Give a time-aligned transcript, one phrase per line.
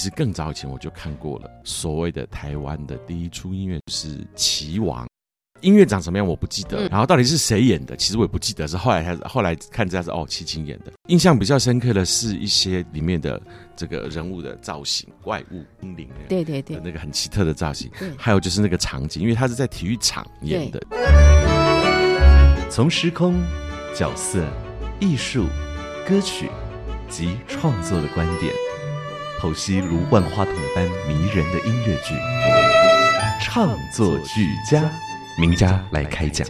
[0.00, 5.04] 实更早以前我就看过了，所谓的台湾的第一出音乐是《棋王》，
[5.60, 10.92] 音乐长什么样我不记得，然后到底是谁演的，其实我也不记得，是后来才后来看这样是哦，齐秦演的。
[11.08, 13.40] 印象比较深刻的是一些里面的
[13.76, 20.80] 这个人物的造型，怪物、精灵，对对对，那个很奇特的造型，还有就是那个场景，因为他是在体育场演的。
[22.70, 23.34] 从时空、
[23.94, 24.46] 角色、
[25.00, 25.44] 艺术、
[26.08, 26.48] 歌曲
[27.08, 28.54] 及创作的观点。
[29.40, 32.14] 剖析如万花筒般迷人的音乐剧，
[33.40, 34.92] 唱作俱佳，
[35.38, 36.46] 名家来开讲。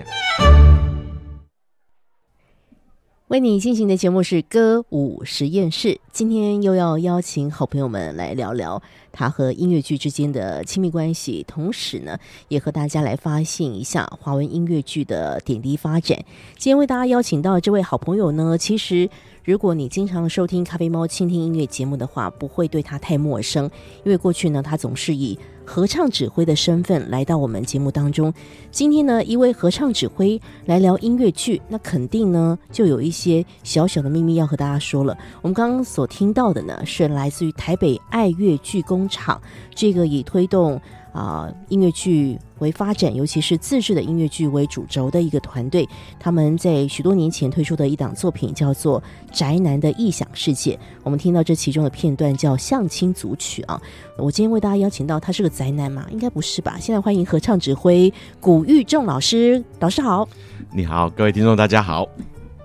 [3.28, 8.82] 为你进行的节目是歌舞实验室，今天又要邀请好朋友们来聊聊
[9.12, 16.18] 他和音乐剧之间的亲密关系，同时呢，也和大家来发现一下华文音乐剧的点滴发展。
[16.58, 19.08] 今天为大家邀请到这位好朋友呢，其实。
[19.50, 23.68] 如果你经常收听咖啡猫倾听音乐节目的话，不会对他太陌生，
[24.04, 25.36] 因为过去呢，他总是以
[25.70, 28.34] 合唱指挥的身份来到我们节目当中。
[28.72, 35.16] 今天呢，一位合唱指挥来聊音乐剧，那肯定呢，就有一些小小的秘密要和大家说了。
[35.42, 39.40] 我们刚刚所听到的呢，是来自于台北爱乐剧工厂
[39.72, 40.80] 这个以推动。
[41.12, 45.84] 啊，音乐剧为发展，尤其是自制的音乐剧为主轴的一个团队，
[46.20, 49.02] 他们在许多年前推出的一档作品叫做
[49.36, 50.76] 《宅男的异想世界》。
[51.02, 53.82] 我们听到这其中的片段叫《相亲组曲》啊。
[54.16, 56.06] 我今天为大家邀请到他是个宅男嘛？
[56.10, 56.78] 应该不是吧？
[56.80, 60.26] 现在欢迎合唱指挥古玉仲老师，老师好。
[60.72, 62.08] 你好，各位听众大家好。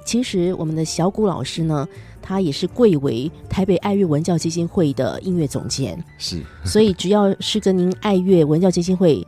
[0.06, 1.85] 其实我们的小谷老师呢。
[2.28, 9.23] 他也是贵为台北爱乐文教基金会的音乐总监，是， 所以只要是跟您爱乐文教基金会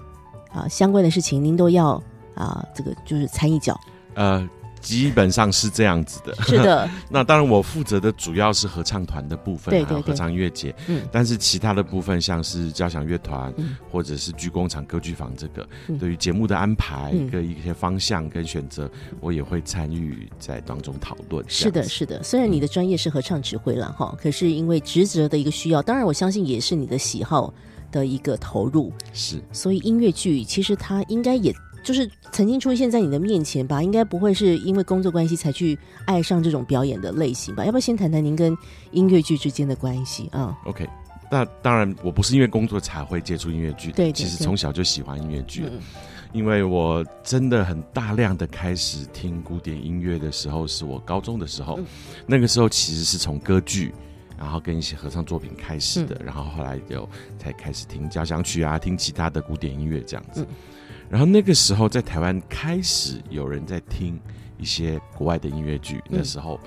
[0.51, 2.01] 啊相关的事情，您都要
[2.33, 3.79] 啊这个就是参一脚，
[4.15, 4.49] 呃。
[4.87, 6.89] 基本上是这样子的，是的。
[7.09, 10.73] 那当然，我负责的主要是合唱团的部分，还有合唱乐节。
[10.87, 13.53] 嗯，但是其他的部分，像是交响乐团，
[13.91, 15.67] 或者是剧工厂歌剧坊，这个
[15.99, 18.89] 对于节目的安排跟一些方向跟选择，
[19.19, 21.43] 我也会参与在当中讨论。
[21.47, 22.23] 是的，是的。
[22.23, 27.53] 虽然你的专业是合唱指挥了哈，可是因为职责的一个需要，当然我相信也是你的喜好
[27.91, 28.91] 的一个投入。
[29.13, 31.53] 是，所以音乐剧其实它应该也。
[31.87, 37.63] 就是曾经出现在你的面前吧，应该不会是因为工作关系才去爱上这种表演的类型吧？
[37.63, 38.53] 要不要先谈谈您跟
[38.91, 40.85] 音乐剧之间的关系啊？OK，
[41.31, 45.63] 那当然我不是因为工作才会接触音乐剧，对，其实从小就喜欢音乐剧，
[46.33, 51.79] 因为我真的很大量的开始听古典音乐的时候，是我高中的时候，
[52.25, 53.93] 那个时候其实是从歌剧，
[54.37, 57.07] 然后跟一些合唱作品开始的，然后后来就
[57.39, 60.45] 才开始听交响曲啊，听其他的古典音乐这样子。
[61.09, 64.19] 然后那个时候，在台湾开始有人在听
[64.57, 66.59] 一些国外的音乐剧，那时候。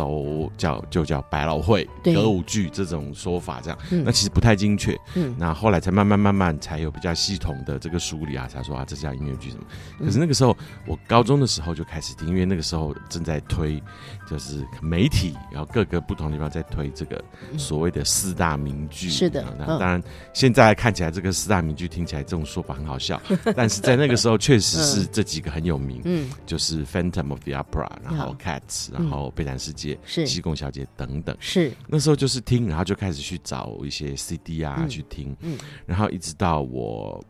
[0.00, 4.98] 都叫就叫百老汇歌舞剧这种说法，这样那其实不太精确。
[5.14, 9.64] 嗯，那后来才慢慢慢慢才有比较系统的这个梳理啊，才说啊这叫音乐剧什么。
[9.98, 10.56] 可是那个时候
[10.86, 13.82] 我高中的时候就开始听，因为那个时候正在推，
[14.26, 17.22] 就是媒体然后各个不同地方在推这个
[17.58, 19.10] 所谓的四大名剧。
[19.10, 20.02] 是的，那当然
[20.32, 23.20] 现在看起来这个四大名剧听起来这种说法很好笑，
[23.54, 26.00] 但是在那个时候确实是这几个很有名。
[26.06, 29.89] 嗯，就是《Phantom of the Opera》，然后《Cats》，然后《悲惨世界》。
[30.04, 30.26] 是。
[30.26, 31.72] 西贡小姐等等，是。
[31.86, 37.22] 那时候就是听，然后就开始去找一些 CD 啊去听，嗯，然后一直到我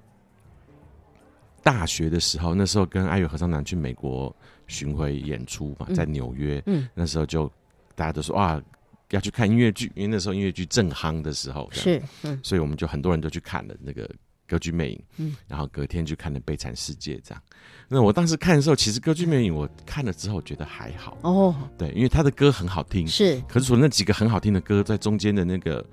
[1.62, 4.34] 大学的时候，那时候跟爱乐合唱团去美国
[4.66, 7.50] 巡回演出嘛，在纽约，嗯，那时候就
[7.94, 8.60] 大家都说哇
[9.10, 14.08] 要去看音乐剧，因为那时候音乐剧正夯的时候，是，嗯，所以我们就很多人都去看了那个
[14.50, 17.40] 歌剧魅影，嗯，然后隔天就看了悲惨世界这样。
[17.88, 23.40] 那我当时看的时候，其实歌剧魅影我看了之后觉得还好哦，对，因为他的歌很好听，是。
[23.48, 25.84] 可是除了那几个很好听的歌，在中间的那个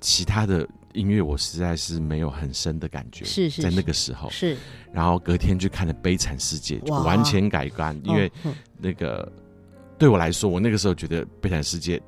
[0.00, 3.26] 其他的音乐，我实在是没有很深的感觉。
[3.26, 4.56] 是是，在那个时候是。
[4.90, 8.32] 然后隔天去看了《悲惨世界》，就完全改观，因为
[8.78, 9.30] 那个
[9.98, 11.98] 对我来说，我那个时候觉得《悲惨世界》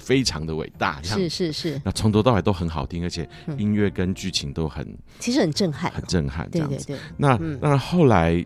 [0.00, 1.80] 非常的伟大，是是是。
[1.84, 4.84] 那从头到尾都很好听，而且音乐跟剧情都很，
[5.20, 6.86] 其实很震撼，很震撼，这样子。
[6.86, 7.00] 对对对。
[7.16, 8.44] 那那后来。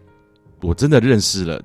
[0.61, 1.61] 我真的认识了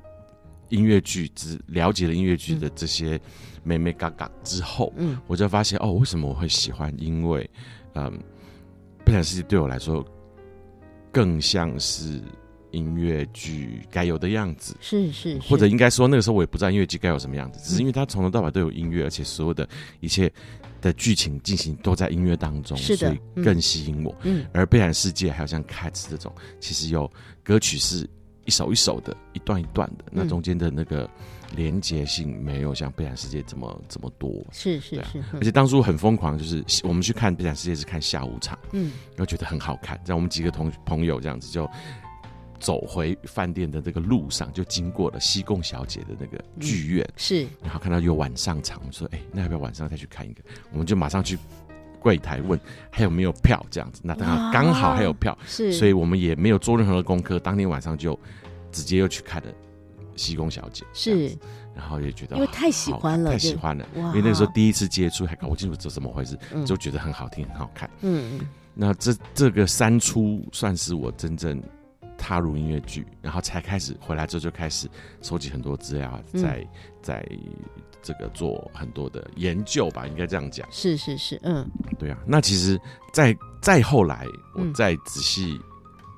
[0.68, 3.18] 音乐剧，只了解了音乐剧的这些
[3.64, 6.94] 美美嘎嘎之后，嗯，我就发现哦，为什么我会喜欢？
[6.98, 7.50] 因为，
[7.94, 8.12] 嗯，
[9.06, 10.06] 悲惨世界对我来说
[11.14, 12.22] 更像是
[12.72, 14.76] 音乐剧该有的样子。
[14.82, 19.68] 是是，或者应该说，那个时候我也不知道音乐剧该有什么样子，只是因为它从头到尾都有音乐，而且所有的
[20.00, 20.32] 一切
[20.82, 24.16] 的剧情进行都在音乐当中，所以更吸引我。
[24.24, 27.12] 嗯而《悲惨世界》还有像《Cats》这种，其实有
[27.44, 28.10] 歌曲是
[28.46, 31.10] 一首一首的，一段一段的，那嗯中间的那个
[31.56, 34.32] 连接性没有像《悲惨世界》这么这么多。
[34.52, 41.70] 是是是，而且当初很疯狂，就是我们去看《悲惨世界》是看下午场，嗯然后觉得很好看，在我们几个同朋友这样子就
[42.60, 47.48] 走回饭店的这个路上，就经过了西贡小姐的那个剧院，是。
[47.64, 50.44] 然后看到有晚上场，我们说，哎、那要不要晚上再去看一个？
[50.72, 51.38] 我们就马上去
[52.00, 52.60] 柜台问
[52.90, 54.02] 还有没有票，这样子。
[54.04, 58.18] 那当然刚好还有票，是，所以我们也没有做任何的功课，当天晚上就
[58.72, 59.50] 直接又去看了
[60.16, 61.36] 西贡小姐，是，
[61.76, 66.66] 然后也觉得因为太喜欢了太喜欢了，因为那个时候第一次接触，还搞不清楚这怎么回事，嗯。
[66.66, 67.90] 就觉得很好听，很好看。
[68.02, 68.48] 嗯嗯。
[68.74, 71.62] 那这这个三出算是我真正
[72.20, 74.88] 踏入音乐剧，然后才开始回来之后就开始
[75.22, 76.42] 收集很多资料，嗯。
[76.42, 76.68] 在
[77.02, 77.26] 在
[78.02, 80.68] 这个做很多的研究吧，应该这样讲。
[80.72, 81.68] 是是是，嗯。
[81.98, 82.80] 对啊，那其实
[83.14, 84.74] 再再后来，我嗯。
[84.74, 85.60] 再仔细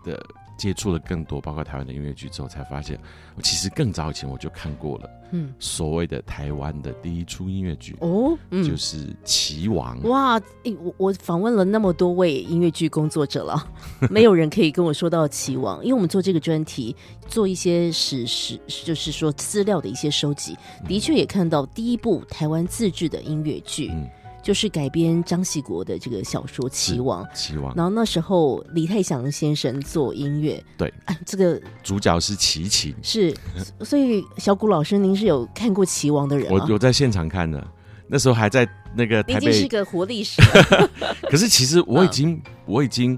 [0.03, 0.21] 的
[0.57, 2.99] 接触了更多，包括台湾的音乐剧之后，才发现，
[3.35, 5.53] 我其实更早以前我就看过了嗯。
[5.59, 8.63] 所谓的台湾的第一出音乐剧，哦嗯。
[8.63, 10.01] 就是《棋王》。
[10.07, 13.67] 哇，诶我我访问了那么多位音乐剧工作者了，
[14.09, 16.95] 没有人可以跟我说到齐王，因为我们做这个专题，
[17.27, 20.55] 做一些史实，就是说资料的一些收集，
[20.87, 24.07] 的确也看到第一部台湾自制的音乐剧，嗯，
[24.43, 27.23] 就是改编张喜国的这个小说《棋王》。
[27.33, 27.73] 棋王。
[27.75, 33.33] 然后那时候李泰祥先生做音乐，对，哎，这个主角是齐秦，是，
[33.81, 36.63] 所以小谷老师，您是有看过《棋王》的人吗？
[36.63, 37.65] 我有在现场看的，
[38.07, 40.41] 那时候还在那个台北，已经是个活历史，
[41.29, 43.17] 可是其实我已经、我已经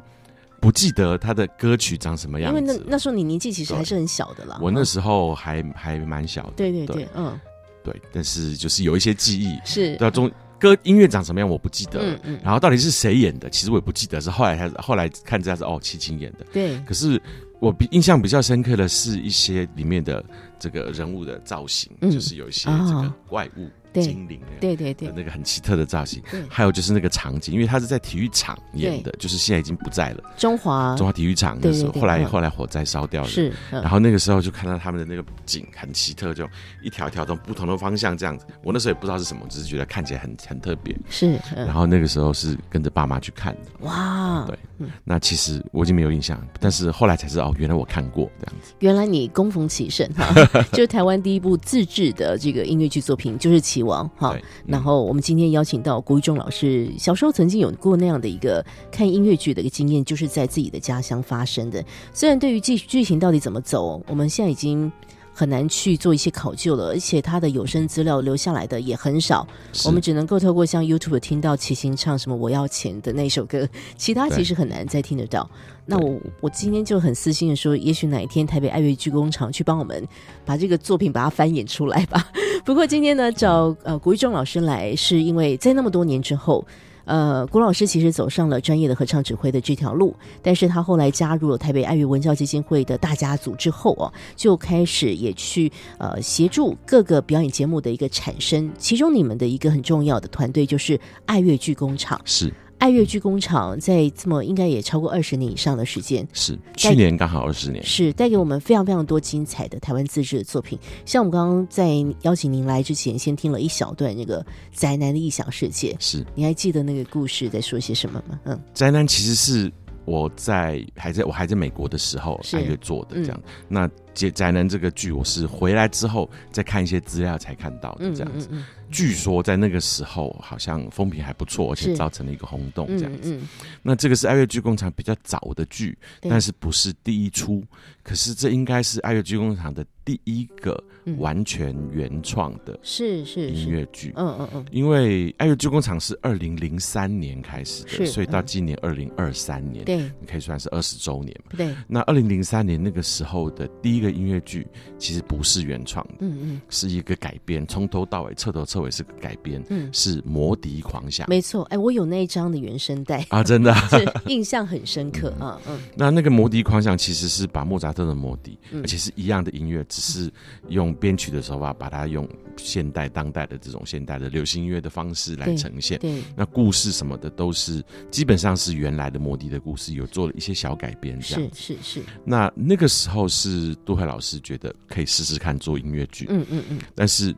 [0.59, 2.79] 不记得他的歌曲长什么样因为那。
[2.87, 4.57] 那时候你年纪其实还是很小的啦。
[4.59, 7.39] 嗯我那时候还还蛮小的，对对对对，嗯，
[7.83, 10.31] 对，但是就是有一些记忆，是，对啊，中
[10.63, 16.45] 歌音乐长什么样我不记得了，嗯嗯，然后到底是谁演的，其实我也不记得，是后来才后来看这样子哦，齐秦演的。
[16.53, 17.21] 对，可是
[17.59, 20.23] 我比印象比较深刻的是一些里面的
[20.57, 22.09] 这个人物的造型，嗯。
[22.09, 30.95] 就是有一些哦这个怪物、对精灵对对对，那个很奇特的造型，还有就是那个场景，因为他是在体育场演的，就是现在已经不在了，中华。
[30.95, 33.81] 中华体育场对那时候，后来后来火灾烧掉了，是，嗯。
[33.81, 36.47] 然后那个时候就看到他们的那个景很奇特，就
[36.81, 38.45] 一条一条从不同的方向这样子。
[38.63, 40.95] 我那时候也不知道是什么，只是觉得看起来很很特别。
[41.09, 41.65] 是，嗯。
[41.65, 44.57] 然后那个时候是跟着爸妈去看的，哇，对。
[45.05, 48.73] 那其实我已经没有印象，但是后来才知道哦，原来我看过这样子。
[48.79, 50.33] 原来你恭逢其盛哈，
[50.73, 54.43] 就是台湾第一部自制的这个音乐剧作品，就是《棋王》哈对。
[54.65, 61.83] 然后我们今天邀请到郭玉忠老师，小时候曾经有过那样的一个看音乐剧的一个经验，就是在自己的家乡发生的。
[62.13, 64.91] 虽然对于剧剧情到底怎么走，我们现在已经
[65.33, 69.45] 很难去做一些考究了，而且他的有声资料留下来的也很少，
[69.85, 75.49] 我们只能够透过像 YouTube 听到齐秦唱什么“我要钱”的那首歌，其他其实很难再听得到。
[75.85, 80.07] 那我我今天就很私心的说，也许哪一天台北爱乐剧工厂去帮我们
[80.45, 82.31] 把这个作品把它翻演出来吧。
[82.63, 86.65] 不过今天呢，找呃古玉忠老师来，是因为在那么多年之后。
[87.05, 98.71] 呃，古老师其实走上了专业的合唱指挥的这条路，但是他后来加入了台北爱乐文教基金会的大家族之后哦，就开始也去呃协助各个表演节目的一个产生。
[98.77, 102.19] 其中你们的一个很重要的团队就是爱乐剧工厂。
[102.25, 102.53] 是
[102.83, 110.77] 爱乐剧工厂在这么应该也超过二十年以上的时间，是，去年刚好二十年，是带给我们非常非常多精彩的台湾自制的作品。
[111.05, 118.37] 像我们刚刚在邀请您来之前，先听了一小段那个宅男的异想世界，是你还记得那个故事在说些什么吗？
[118.43, 119.71] 嗯，宅男其实是
[120.03, 123.41] 我在还在我还在美国的时候是爱乐做的嗯这样。
[123.69, 128.47] 那解宅男这个剧，我是回来之后再看一些资料才看到的嗯这样子。
[128.51, 133.39] 嗯据说在那个时候好像风评还不错，而且造成了一个轰动嗯这样子。
[133.81, 137.63] 那这个是爱乐剧工厂比较早的剧，但是不是第一出，
[138.03, 144.13] 可是这应该是爱乐剧工厂的第一个嗯完全原创的是是音，乐剧。
[144.15, 151.53] 嗯嗯嗯，因为爱乐剧工厂是二零零三年开始的，所以到嗯今年二零二三年，对你可以算是二十周年嘛。
[151.57, 154.67] 对，那二零零三年那个时候的第一个个音乐剧
[154.99, 161.63] 其实不是原创的，嗯嗯是一个改编，从头到尾彻头彻尾是个改编，嗯，是《魔笛狂想》没错。
[161.65, 163.73] 哎，我有那一张的原声带，啊，真的
[164.27, 165.57] 印象很深刻啊。
[165.67, 170.29] 嗯那那个魔笛狂想其实是把莫扎特的魔笛，嗯而且是一样的音乐，只是
[170.67, 175.97] 用编曲的手法把它用现代当代的这种现代的流行音乐的方式来呈现。
[175.99, 177.81] 对，那故事什么的都是
[178.11, 181.75] 基本上是原来的魔笛的故事，有做了一些小改编这样是。
[181.75, 187.35] 是是，那那个时候是杜海老师觉得可以试试看做音乐剧，嗯嗯嗯，但是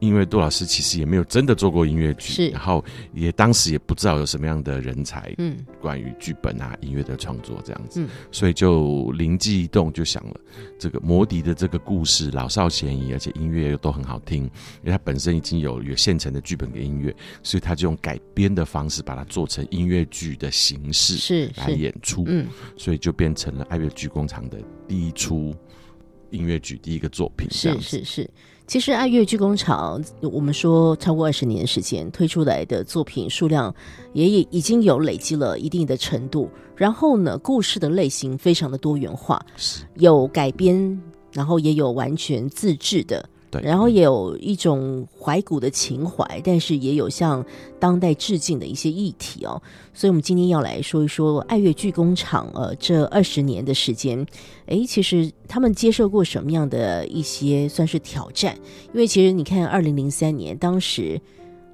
[0.00, 2.48] 因为杜老师其实也没有真的做过音乐剧，是。
[2.48, 5.56] 然后也当时也不知道有什么样的人才嗯。
[5.80, 8.08] 关于剧本啊、音乐的创作这样子，嗯。
[8.32, 10.34] 所以就灵机一动，就想了
[10.76, 22.48] 这个魔笛的这个故事老少咸宜，而且音乐又都很好听，因为它本身已经有有现成的剧本跟音乐，所以他就用改编的方式把它做成音乐剧的形式是来，演出，嗯。
[22.76, 25.54] 所以就变成了爱乐剧工厂的第一出
[26.32, 28.28] 音乐剧第一个作品，是是是。
[28.66, 33.74] 其实爱乐剧工厂，我们说超过二十年的时间推出来的作品数量
[34.14, 36.48] 也已已经有累积了一定的程度。
[36.74, 40.98] 然后呢，故事的类型非常的多元化，是有改编，
[41.32, 47.44] 然后也有完全自制的，对，然后也有一种怀古的情怀，但是也有向
[47.78, 49.60] 当代致敬的一些议题哦。
[49.92, 54.26] 所以，我们今天要来说一说爱乐剧工厂，呃，这二十年的时间，
[54.66, 58.56] 诶，其实他们接受过什么样的一些算是挑战？
[58.94, 61.20] 因为其实你看，二零零三年当时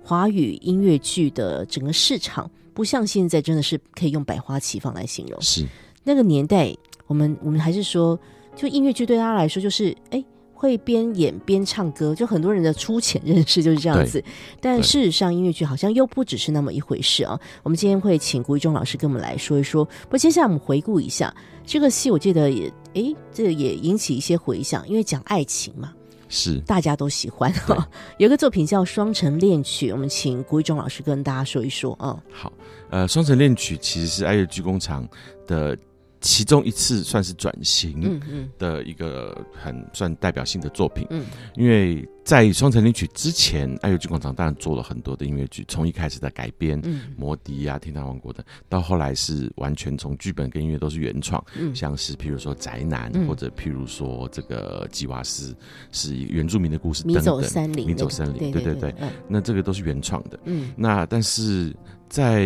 [0.03, 5.41] 华语音乐剧的整个市场，不像现在真的是可以用百花齐放来形容。
[5.41, 5.65] 是
[6.03, 6.75] 那个年代，
[7.07, 8.19] 我们我们还是说，
[8.57, 10.25] 就音乐剧对大家来说，就是哎，
[10.59, 14.23] 会边演边唱歌，就很多人的粗浅认识就是这样子。
[14.61, 17.39] 但事实上，音乐剧好像又不只是那么一回事啊。
[17.63, 19.85] 我们今天会请古一中老师跟我们来说一说。
[19.85, 21.33] 不过接下来我们回顾一下
[21.65, 25.93] 这个戏，我记得也哎，这个也引起一些回响，因为讲爱情嘛，
[26.29, 26.59] 是。
[26.67, 27.89] 大家都喜欢哈。
[28.19, 32.21] 有一个作品叫《双城恋曲》，我们请古一中老师跟大家说一说啊。
[32.33, 32.53] 好，
[32.91, 35.09] 呃，《双城恋曲》其实是爱乐剧工厂
[35.47, 35.79] 的
[36.21, 38.21] 其中一次算是转型
[38.59, 41.07] 的一个很算代表性的作品。
[41.11, 41.25] 嗯
[41.57, 46.79] 因为在《双城恋曲》之前，爱乐剧广场当然做了很多的音乐剧，从一开始的改编。
[46.85, 55.57] 嗯魔笛啊，天堂王国的，到后来是完全从剧本跟音乐都是原创，嗯像是譬如说宅男，嗯或者譬如说这个吉瓦斯
[55.91, 57.41] 是原住民的故事迷走。
[57.41, 58.95] 森林那个，迷走森林对对对
[59.27, 60.39] 那这个都是原创的。
[60.45, 61.75] 嗯那但是
[62.09, 62.41] 在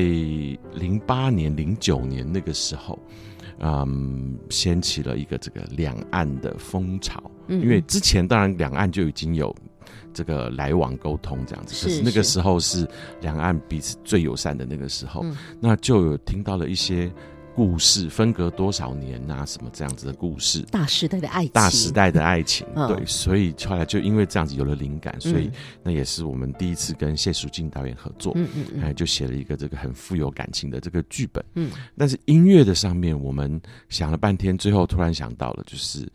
[0.75, 2.99] 零八年、零九年那个时候，
[3.61, 7.23] 嗯，掀起了一个这个两岸的风潮。
[7.49, 9.55] 嗯，因为之前当然两岸就已经有
[10.15, 12.89] 这个来往沟通这样子，是可是那个时候是
[13.21, 15.37] 两岸彼此最友善的那个时候，嗯。
[15.61, 17.11] 那就有听到了一些
[17.55, 20.63] 故事，分隔多少年啊，什么这样子的故事。
[20.71, 22.89] 大时代的爱情，大时代的爱情，嗯。
[22.89, 28.83] 对，所以后来就因为这样子有了灵感，所以嗯那也是我们第一次跟谢淑静导演合作，嗯嗯嗯。
[28.83, 31.45] 哎，就写了一个这个很富有感情的这个剧本。
[31.55, 31.71] 嗯。
[31.97, 36.09] 但是音乐的上面，我们想了半天，最后突然想到了，就是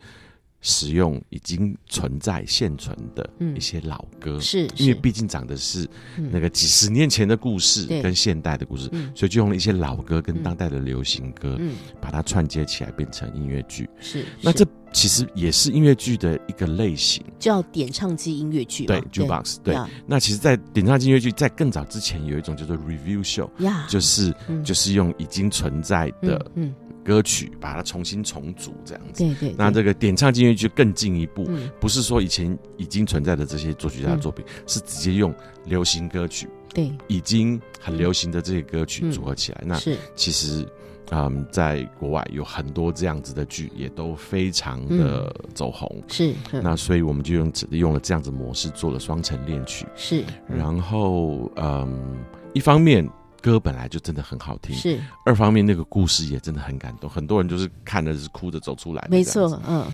[0.60, 3.56] 使用已经存在现存的嗯。
[3.56, 6.30] 一些老歌，是，因为毕竟讲的是嗯。
[6.32, 9.10] 那个几十年前的故事跟现代的故事，嗯。
[9.14, 11.76] 所以就用了一些老歌跟当代的流行歌，嗯。
[12.00, 13.88] 把它串接起来变成音乐剧。
[14.00, 19.74] 是，那这其实也是音乐剧的一个类型，叫点唱机音乐剧，对 jukebox 对。
[19.74, 24.64] 呀那其实，在点唱机音乐剧在更早之前，有一种叫做 review show，呀，就是嗯。
[24.64, 26.74] 就是用已经存在的嗯嗯
[27.08, 29.24] 歌曲把它重新重组这样子。
[29.24, 31.70] 对对，那这个点唱音乐剧更进一步，嗯。
[31.80, 35.34] 不是说以前已经存在的这些作曲家的作品，是直接用
[35.64, 36.92] 流行歌曲对。
[37.06, 39.10] 已经很流行的这些歌曲嗯。
[39.10, 39.62] 组合起来。
[39.64, 39.96] 那是。
[40.14, 40.68] 其实，
[41.10, 45.90] 嗯，在国外有很多这样子的剧，也都非常的走红。
[46.08, 52.18] 是嗯那所以我们就用用了这样子模式做了双城恋曲，是然后嗯，
[52.52, 53.08] 一方面
[53.40, 59.08] 歌本来就真的很好听，是二方面那个故事也真的很感动，很多人就是看着是哭着走出来的。
[59.10, 59.86] 没错，嗯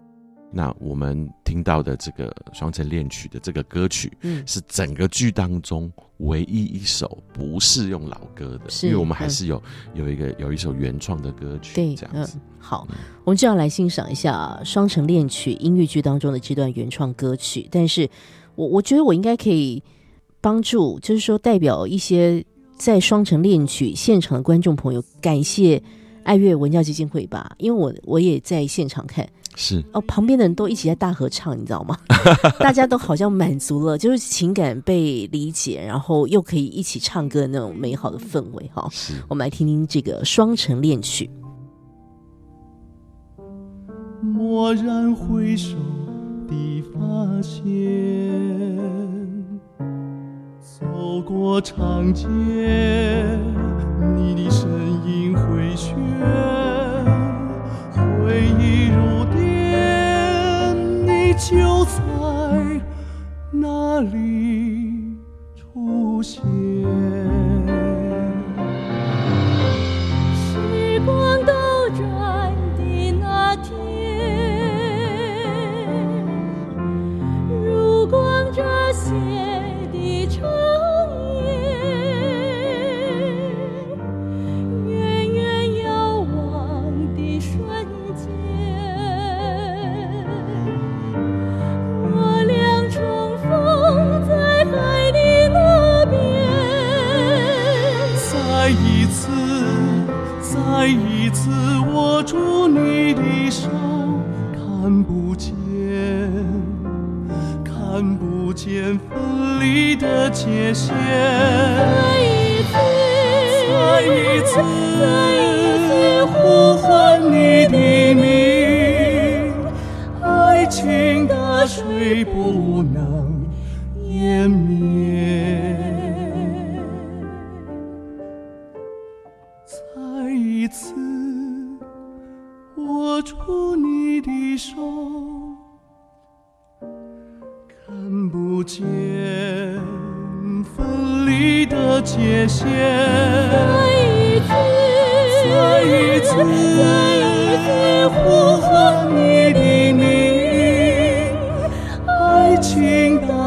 [0.57, 9.61] 那我们听到的这个双城恋曲的这个歌曲，嗯是整个剧当中唯一一首不是用老歌的，是因为我们还是有、
[9.95, 12.39] 有一个有一首原创的歌曲，对这样子。
[12.61, 12.87] 好，
[13.25, 17.69] 我们就要来欣赏一下《双城恋曲》音乐剧当中的这段原创歌曲。
[17.69, 18.09] 但是
[18.55, 19.83] 我我觉得我应该可以
[20.41, 22.45] 帮助，就是说代表一些
[22.77, 25.83] 在《双城恋曲》现场的观众朋友，感谢
[26.23, 31.97] 爱乐文教基金会吧，因为我我也在现场看，是哦，旁边的人都一起在大合唱，你知道吗？
[32.59, 38.89] 大家都好像满足了，就是情感被理解，然后又可以一起唱歌那种美好的氛围哈。
[38.91, 41.27] 是，我们来听听这个《双城恋曲》。
[44.37, 45.77] 蓦然回首
[46.49, 46.99] 的发
[47.43, 47.61] 现，
[50.81, 52.27] 走过长街，
[54.17, 54.69] 你的身
[55.07, 55.95] 影回旋，
[57.95, 60.75] 回忆如电，
[61.07, 62.01] 你就在
[63.53, 64.44] 那里。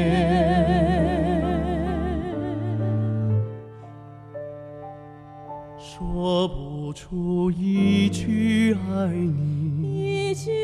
[5.77, 10.55] 说不出一句爱你，一句爱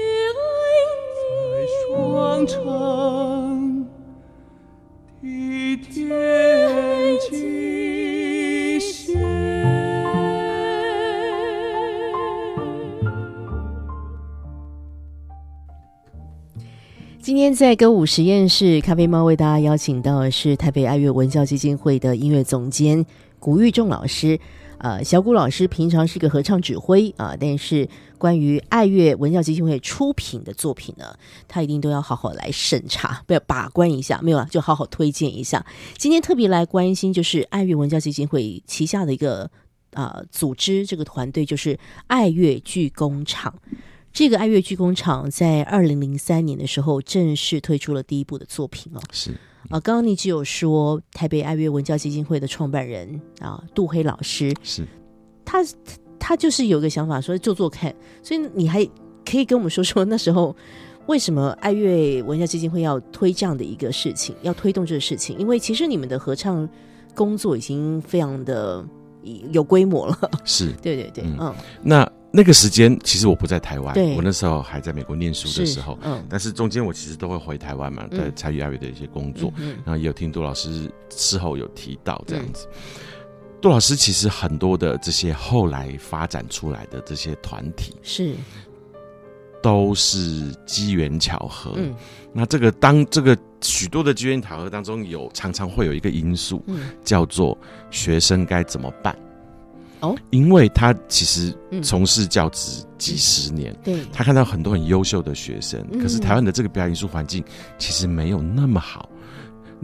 [1.19, 1.25] 在
[1.89, 3.85] 双城
[5.21, 7.92] 的天际
[17.23, 23.07] 今天在歌舞实验室，咖啡猫为大家邀请到的是台北爱乐文教基金会的音乐总监
[23.39, 24.41] 古玉仲老师。
[24.79, 31.15] 呃，小古老师平常是个合唱指挥啊、但是关于爱乐文教基金会出品的作品呢，
[31.47, 35.65] 他一定都要好好来审查，不要把关一下，没有啊，就好好推荐一下。
[35.97, 39.49] 今天特别来关心就是爱乐文教基金会旗下的一个
[39.93, 43.55] 啊、组织，这个团队就是爱乐剧工厂。
[44.13, 49.01] 这个爱乐剧工厂在二零零三年的时候正式推出了第一部的作品哦。
[49.11, 49.33] 是
[49.71, 54.87] 啊，刚刚你只有说台北爱乐文教基金会的创办人啊，杜黑老师，是，
[55.45, 55.73] 他他
[56.19, 58.85] 他就是有个想法说做做看，所以你还
[59.25, 60.55] 可以跟我们说说那时候
[61.07, 65.39] 为什么爱乐文教基金会要推这样的一个事情，要推动这个事情？
[65.39, 66.69] 因为其实你们的合唱
[67.15, 68.85] 工作已经非常的
[69.53, 70.73] 有规模了，是。
[70.83, 71.37] 对对对，嗯。
[71.41, 76.25] 嗯，那那个时间，其实我不在台湾对，我那时候还在美国念书的时候，嗯。
[76.29, 78.19] 但是中间我其实都会回台湾嘛，嗯。
[78.19, 82.67] 在参与爱乐的一些工作，嗯然后也有听杜老师事后有提到这样子。
[83.61, 88.35] 杜老师其实很多的这些后来发展出来的这些团体，是，
[89.63, 91.73] 都是机缘巧合。
[91.77, 91.95] 嗯。
[92.33, 96.91] 那这个当这个许多的机缘巧合当中有，常常会有一个因素嗯。
[97.05, 97.57] 叫做
[97.91, 99.17] 学生该怎么办。
[100.01, 106.01] 哦，因为他其实嗯从事教职几十年，对，他看到很多很优秀的学生，嗯。
[106.01, 107.45] 可是台湾的这个表演艺术环境
[107.79, 109.09] 其实没有那么好。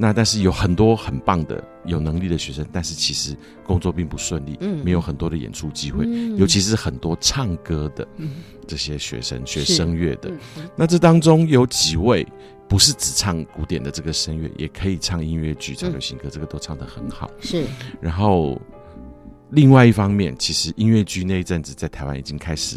[0.00, 4.84] 那但是有很多很棒的有能力的学生，但是其实工作并不顺利，嗯。
[4.84, 6.36] 没有很多的演出机会，嗯。
[6.36, 8.30] 尤其是很多唱歌的嗯。
[8.66, 10.30] 这些学生学声乐的。
[10.76, 12.26] 那这当中有几位
[12.68, 17.30] 不是只唱古典的这个声乐，也可以唱音乐剧、唱流行歌，这个都唱得很好。
[17.40, 17.64] 是，
[18.00, 18.60] 然后
[19.50, 22.76] 另外一方面，其实音乐剧那一阵子在台湾已经开始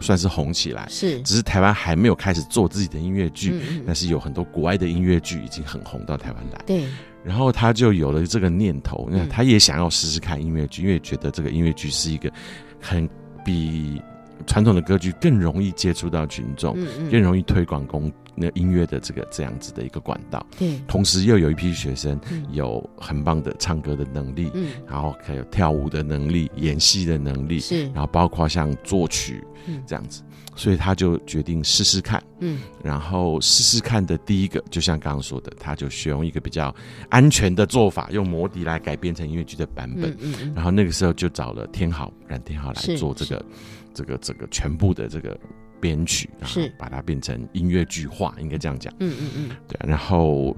[0.00, 3.52] 算是红起来，是，只是台湾还没有开始做自己的音乐剧。
[3.86, 6.86] 但是有很多国外的音乐剧已经很红到台湾来，对，
[7.22, 9.28] 然后他就有了这个念头，那嗯。
[9.28, 12.32] 他也想要试试看音乐剧，因为觉得这个音乐剧是一个
[12.80, 13.06] 很
[13.44, 14.00] 比
[14.46, 22.44] 传统的歌剧更容易接触到群众，嗯嗯更容易推广公那音乐的这个这样子的一个管道，对，同时又有一批学生嗯。
[22.52, 27.84] 有很棒的唱歌的能力，嗯，然后还有跳舞的能力、演戏的能力，是。
[27.88, 29.82] 然，后包括像作曲嗯。
[29.86, 30.22] 这样子，
[30.56, 32.22] 所以他就决定试试看。
[32.40, 36.74] 嗯，然后试试看的第一个，就像刚刚说的，他就选用一个比较
[37.10, 40.10] 安全的做法，用魔笛来改编成音乐剧的版本。
[40.12, 43.44] 嗯嗯嗯，然后那个时候就找了天好冉天好来做这个
[43.92, 45.38] 这个这个全部的这个
[45.80, 48.92] 编曲，然后是把它变成音乐剧化，应该这样讲。
[49.00, 50.56] 嗯嗯嗯，对啊，然后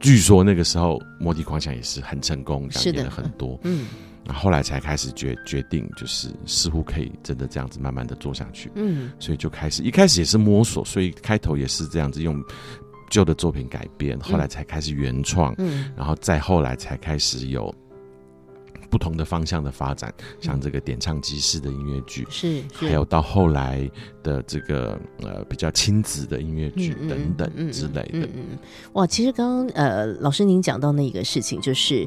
[0.00, 2.98] 据说那个时候魔笛狂想也是很成功，是的。
[2.98, 3.58] 演了很多。
[3.62, 3.86] 嗯。
[4.26, 8.70] 然后后来才开始决决定，就是似乎可以真的这样子慢慢的做下去。
[8.74, 9.12] 嗯。
[9.18, 12.42] 所以就开始一开始也是摸索，所以开头也是这样子用
[13.10, 15.92] 旧的作品改编，后来才开始原创，嗯。
[15.94, 17.74] 然后再后来才开始有
[18.94, 22.24] 不同的方向的发展，像这个点唱机式的音乐剧。
[22.30, 23.90] 是是，还有到后来
[24.22, 28.28] 的这个呃比较亲子的音乐剧等等之类的。
[28.32, 28.56] 嗯，
[28.92, 32.06] 哇，其实刚刚呃，老师您讲到那个事情，就是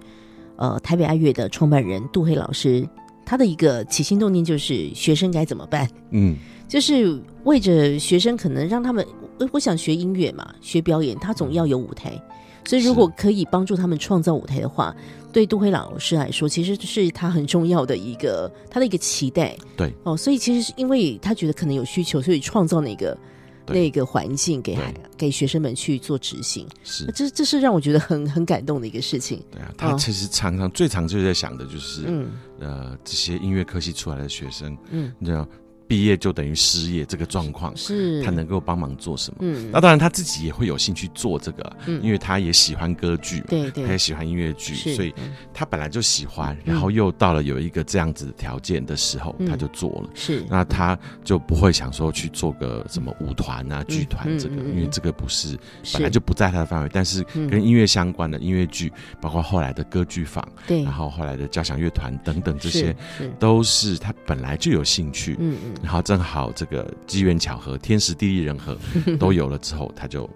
[0.55, 2.87] 呃，台北爱乐的创办人杜黑老师，
[3.25, 6.37] 他的一个起心动念就是学生该怎么办，嗯，
[6.69, 9.05] 就是为着学生可能让他们，
[9.39, 12.17] 我我想学音乐嘛，学表演，他总要有舞台，
[12.63, 14.95] 所以如果可以帮助他们创造舞台的话，
[15.37, 19.55] 对杜辉老师来说，其实是他很重要的一个他的一个期待。
[19.75, 23.15] 对哦，所以其实是因为他觉得可能有需求，所以创造那个
[23.63, 26.67] 对那个环境给孩给学生们去做执行。
[26.83, 29.39] 是这这是让我觉得很很感动的一个事情。
[29.51, 35.47] 对啊，他哦其实常常最常就在想的就是，嗯呃，这些音乐科系出来的学生，嗯，你知道
[35.87, 38.21] 毕业就等于失业这个状况，是。
[38.23, 39.37] 他能够帮忙做什么？
[39.41, 39.69] 嗯。
[39.71, 42.01] 那当然他自己也会有兴趣做这个，嗯。
[42.03, 43.85] 因为他也喜欢歌剧，对对。
[43.85, 45.33] 他也喜欢音乐剧，所以嗯。
[45.53, 49.47] 他本来就喜欢，然后又到了有一个这样子的条件的时候，嗯。
[49.47, 50.09] 他就做了。
[50.13, 50.43] 是。
[50.49, 55.93] 那他就不会想说去做个什么舞团啊、剧团这个，因为这个不是是。
[55.93, 56.89] 本来就不在他的范围。
[56.91, 57.47] 但是嗯。
[57.49, 62.95] 跟音乐相关的音乐剧，包括后来的歌剧坊，对，然后后来的交响乐团等等这些，
[63.39, 65.35] 都是他本来就有兴趣。
[65.39, 68.77] 嗯嗯然后正好这个机缘巧合，天时地利人和
[69.19, 70.29] 都有了之后，他就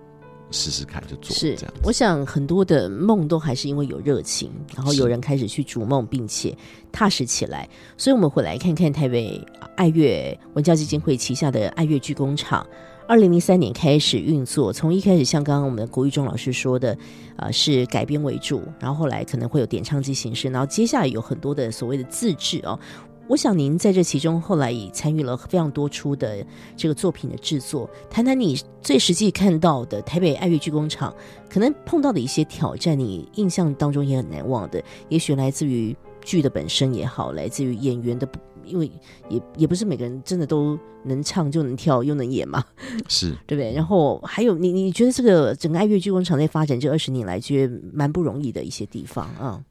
[0.52, 1.74] 试试看，就做是这样。
[1.84, 6.56] 我想很多的梦都还是因为有热情，然后有人开始去逐梦，并且
[6.92, 7.68] 踏实起来。
[7.98, 9.42] 所以，我们回来看看台北
[9.76, 12.66] 爱乐文教基金会旗下的爱乐剧工厂。
[13.08, 16.98] 二零零三年开始运作，从一开始像刚刚我们的国玉忠老师说的，
[17.36, 22.80] 呃，是改编为主，然后后来可能会有点唱机形式，然后接下来有很多的所谓的自制哦。
[23.28, 31.14] 我想您在这其中后来也参与了非常多出的这个作品的制作，谈谈你最实际看到的台北爱乐剧工厂
[31.50, 38.28] 可能碰到的一些挑战，你印象当中也很难忘的，也许来自于剧的本身也好，来自于演员的，
[38.66, 38.92] 因为
[39.30, 42.64] 也也不是每个人真的都能唱就能跳又能演嘛，
[43.08, 43.74] 是对不对？
[43.74, 49.64] 然后还有你你觉得这个整个爱乐剧工厂在发展这二十年来，觉得蛮不容易的一些地方啊，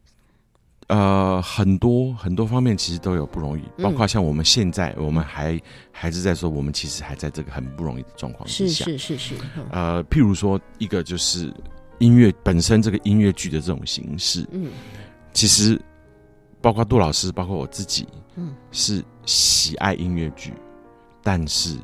[0.90, 5.56] 呃，很多很多方面其实都有不容易，嗯包括像我们现在，我们还
[5.92, 8.84] 还是在说，我们其实还在这个很不容易的状况之是下。
[8.86, 9.64] 是是是，嗯。
[9.70, 11.54] 呃，譬如说，一个就是
[12.00, 14.68] 音乐本身这个音乐剧的这种形式，嗯。
[15.32, 15.80] 其实
[16.60, 18.52] 包括杜老师，包括我自己，嗯。
[18.72, 20.52] 是喜爱音乐剧，
[21.22, 21.76] 但是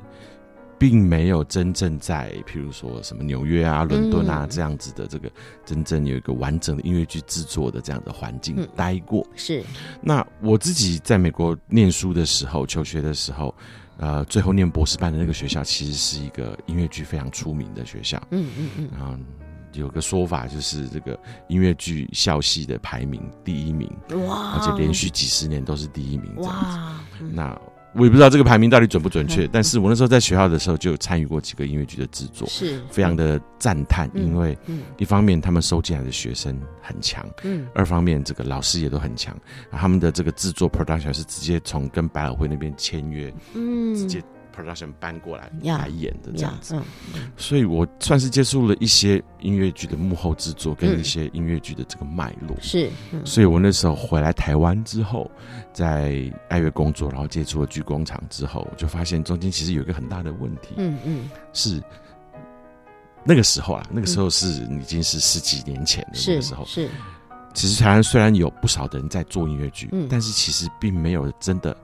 [0.78, 5.30] 并没有真正在譬如说什么纽约啊、伦敦啊、嗯这样子的这个
[5.64, 9.26] 真正有一个完整的音乐剧制作的这样的环境嗯待过。
[9.34, 9.62] 是
[10.00, 13.54] 那我自己在美国念书的时候、求学的时候，
[13.96, 18.22] 呃，最后念博士班的那个学校，其实是一个音乐剧非常出名的学校。
[18.30, 19.16] 嗯嗯嗯然后
[19.72, 23.90] 有个说法就是，这个音乐剧校系的排名第一名，
[24.26, 26.78] 哇，而且连续几十年都是第一名这样子。
[27.20, 27.58] 嗯那
[27.96, 32.80] 我也不知道这个排名到底准不准确，但是我那时候在学校的时候就有参与过几个音乐剧的制作，是。
[32.90, 34.82] 非常的赞叹，嗯因为嗯。
[34.98, 37.66] 一方面他们收进来的学生很强，嗯。
[37.74, 39.36] 二方面这个老师也都很强，
[39.70, 44.22] 他们的这个制作 production 是直接从跟百老汇那边签约，嗯，直接
[44.56, 46.74] production 搬过来来演的这样子。
[47.14, 51.00] 嗯所以我算是接触了一些音乐剧的幕后制作，跟嗯。
[51.00, 52.56] 一些音乐剧的这个脉络。
[52.60, 53.24] 是嗯。
[53.26, 55.30] 所以我那时候回来台湾之后，
[55.72, 61.30] 在爱乐工作，然后接触了剧工厂之后，我就发现中间其实有一个很大的问题，嗯嗯。
[61.52, 61.82] 是
[63.24, 66.64] 那个时候啊，那个时候是已经是十几年前的那个时候。
[66.64, 66.88] 是。
[67.52, 70.06] 其实台湾虽然有不少的人在做音乐剧，嗯。
[70.10, 71.76] 但是其实并没有真的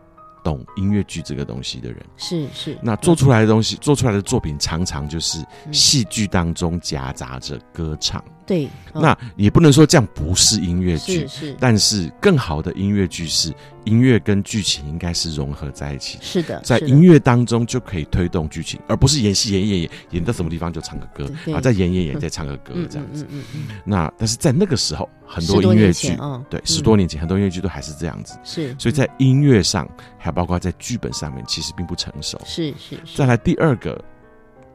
[0.42, 2.04] 懂音乐剧这个东西的人。
[2.16, 8.22] 是是，那做出来的东西，做出来的作品常常就是嗯戏剧当中夹杂着歌唱。
[8.44, 11.56] 对，哦那也不能说这样不是音乐剧是，是。
[11.60, 13.52] 但是更好的音乐剧是
[13.84, 16.18] 音乐跟剧情应该是融合在一起。
[16.20, 23.26] 是的，在音乐当中就可以推动剧情，而不是演戏演演演演到什么地方就唱个歌啊，再演演演再唱个歌嗯这样子。
[23.30, 23.76] 嗯嗯嗯。
[23.84, 26.08] 那但是在那个时候，很嗯，多音乐剧，
[26.50, 26.62] 对，嗯。
[26.64, 32.40] 十多年前很多音乐剧都还是这样子，是，所以在音乐上，还包括在剧本上面，其实并不成熟。
[32.44, 34.02] 是是是，再来第二个，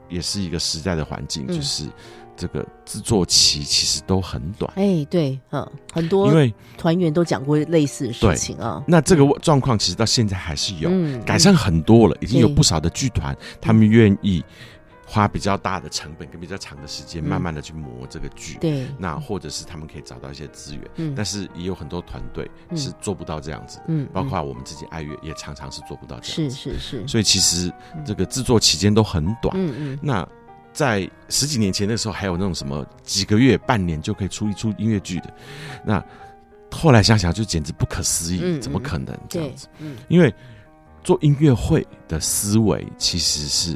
[0.09, 1.55] 也是一个时代的环境，嗯。
[1.55, 1.83] 就是
[2.37, 14.43] 这个制作期其实都很短，哎，对，嗯，很多因为团员都讲过类似的事情啊，那这个状况其实到现在还是有嗯改善很多了，已经有不少的剧团他们愿意
[15.09, 17.25] 花比较大的成本跟比较长的时间，嗯。
[17.25, 18.57] 慢慢的去磨这个剧。
[18.59, 21.13] 对，那或者是他们可以找到一些资源，嗯。
[21.15, 22.77] 但是也有很多团队嗯。
[22.77, 26.57] 是做不到这样子的，嗯，包嗯括我们自己爱乐也常常是做不到这是样子。
[26.57, 27.71] 是是，所以其实
[28.05, 29.55] 这个制作期间都很短。
[29.55, 30.27] 嗯嗯，那
[30.77, 35.33] 在十几年前的时候，还有那种什么几个月、半年就可以出一出音乐剧的，
[35.83, 36.03] 那
[36.69, 39.97] 后来想想就简直不可思议，嗯嗯怎么可能这对样子？，嗯。
[40.07, 40.31] 因为
[41.03, 43.75] 做音乐会的思维其实是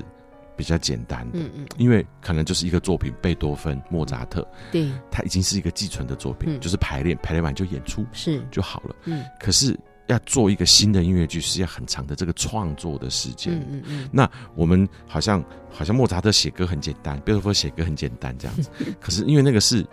[0.56, 6.60] 比较简单的，嗯嗯，因为可能就是一个作品，贝多芬、莫扎特，对，它已经是一个寄存的作品，嗯。
[6.60, 8.96] 就是排练，排练完就演出是，就好了。
[9.06, 9.26] 嗯。
[9.40, 9.76] 可是
[10.08, 13.54] 要做一个新的音乐剧，是要很长的这个创作的时间。
[13.54, 19.86] 嗯嗯嗯，那我们好像好像莫扎特写歌很简单，贝多芬写歌很简单这样子， 可是因为那个是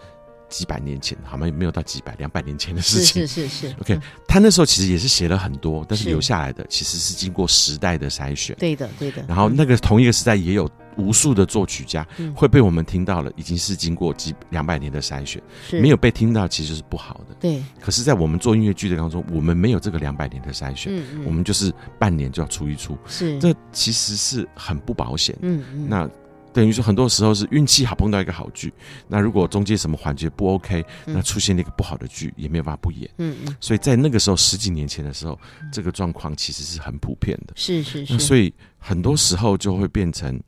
[0.48, 3.26] 几百年前，好像也没有到几百两百年前的事情。
[3.26, 8.56] 是是是 OK 嗯他那时候其实也是写了很多，但是是留下来的其实是经过时代的筛选。
[8.58, 15.40] 对的对的，然后那个同一个时代也有无数的作曲家嗯会被我们听到了，已经是经过几两百年的筛选，
[15.80, 17.34] 没有被听到其实是不好的。
[17.40, 20.92] 对，可是，在我们做音乐剧的当中，我们没有这个两百年的筛选，
[21.24, 25.34] 我们就是半年就要出一出，是这其实是很不保险。
[25.40, 26.10] 嗯嗯，那
[26.52, 28.72] 等于说，很多时候是运气好碰到一个好剧，
[29.06, 33.08] 那如果中间什么环节不 OK，嗯那出现了一个不好的剧，也没有办法不演。
[33.18, 35.38] 嗯嗯所以在那个时候，十几年前的时候，
[35.72, 37.52] 这个状况其实是很普遍的。
[37.54, 40.40] 是是是，那所以很多时候就会变成，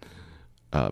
[0.70, 0.90] 呃，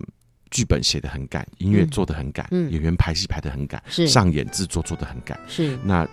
[0.50, 2.70] 剧本写的很赶，音乐嗯做的很赶，嗯。
[2.70, 4.06] 演员排戏排的很赶，是。
[4.06, 5.78] 上演制作做的很赶，是。
[5.82, 6.08] 那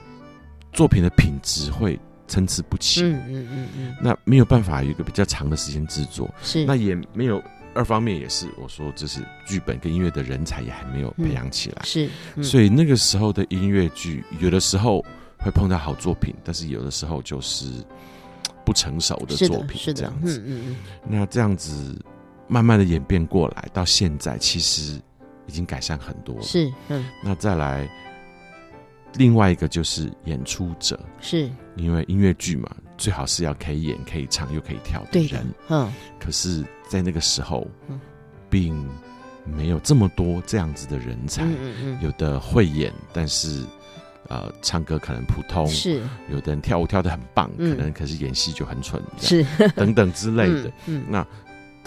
[0.72, 3.04] 作品的品质会参差不齐。
[3.04, 3.96] 嗯嗯嗯嗯。
[4.02, 6.66] 那没有办法有一个比较长的时间制作，是。
[6.66, 7.42] 那也没有。
[7.78, 12.42] 二方面也是，我说这是剧本跟音乐的人才也还没有培养起来，是，嗯。
[12.42, 15.06] 所以那个时候的音乐剧，有的时候
[15.38, 17.66] 会碰到好作品，但是有的时候就是
[18.66, 20.42] 不成熟的作品，是这样，子。
[20.46, 20.76] 嗯嗯。
[21.06, 22.02] 那这样子
[22.48, 25.02] 慢慢的演变过来，到现在其实
[25.48, 27.06] 已经改善很多是嗯。
[27.24, 27.90] 那再来，
[29.18, 31.50] 另外一个就是演出者，是。
[31.76, 35.92] 因为音乐剧嘛，最好是要可以演、可以唱又可以跳的对人。，嗯。
[36.20, 38.00] 可是，在那个时候嗯，
[38.50, 38.88] 并
[39.44, 41.44] 没有这么多这样子的人才。
[41.44, 43.64] 嗯嗯有的会演，但是
[44.30, 46.02] 呃，唱歌可能普通嗯，；是。
[46.30, 47.76] 有的人跳舞跳的很棒，嗯。
[47.76, 49.46] 可能可是演戏就很蠢，是。
[49.76, 50.70] 等等之类的。
[50.88, 51.04] 嗯嗯。
[51.10, 51.28] 那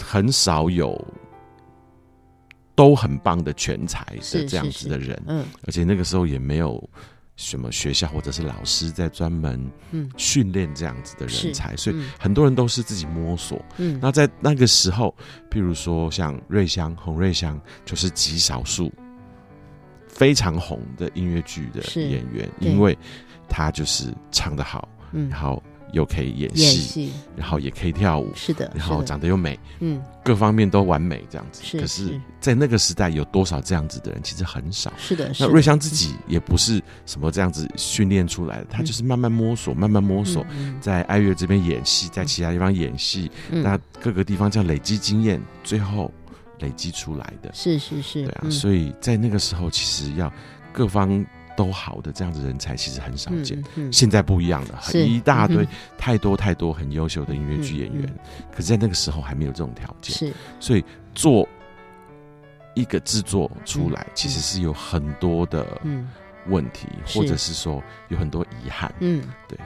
[0.01, 0.99] 很少有
[2.75, 5.45] 都很棒的全才是的这样子的人，嗯。
[5.67, 6.81] 而且那个时候也没有
[7.35, 9.59] 什么学校或者是老师在专门
[9.91, 10.09] 嗯。
[10.17, 12.09] 训练这样子的人才，所以嗯。
[12.17, 13.63] 很多人都是自己摸索。
[13.77, 13.99] 嗯。
[14.01, 15.13] 那在那个时候，
[15.51, 18.91] 譬如说像瑞香、洪瑞香，就是极少数
[20.07, 22.97] 非常红的音乐剧的演员，因为
[23.47, 25.29] 他就是唱得好，嗯。
[25.29, 25.61] 然后
[25.93, 30.01] 又可以演演戏，然后也可以跳舞，是的，然后长得又美，嗯。
[30.21, 31.63] 各方面都完美这样子。
[31.63, 34.21] 是可是是，在那个时代，有多少这样子的人？
[34.21, 34.93] 其实很少。
[34.95, 40.77] 是的，那瑞香自己也不是什么这样子训练出来的，他就是慢慢摸索，慢慢摸索，嗯。
[40.79, 43.63] 在爱乐这边演戏，在其他地方演戏，嗯。
[43.63, 46.13] 那各个地方这样累积经验，最后
[46.59, 47.49] 累积出来的。
[47.55, 48.51] 是是是，对啊，嗯。
[48.51, 50.31] 所以在那个时候，其实要
[50.71, 51.25] 各方
[51.59, 53.59] 都好的这样子人才，其实很少见。
[53.59, 55.67] 嗯嗯现在不一样了，是一大堆嗯
[55.97, 58.19] 太多太多很优秀的音乐剧演员，嗯
[58.49, 60.33] 可是在那个时候还没有这种条件，是。
[60.57, 61.45] 所以做
[62.75, 66.07] 一个制作出来，嗯其实是有很多的嗯。
[66.47, 68.89] 问题，是或者是说有很多遗憾。
[68.99, 69.21] 嗯。
[69.49, 69.59] 对。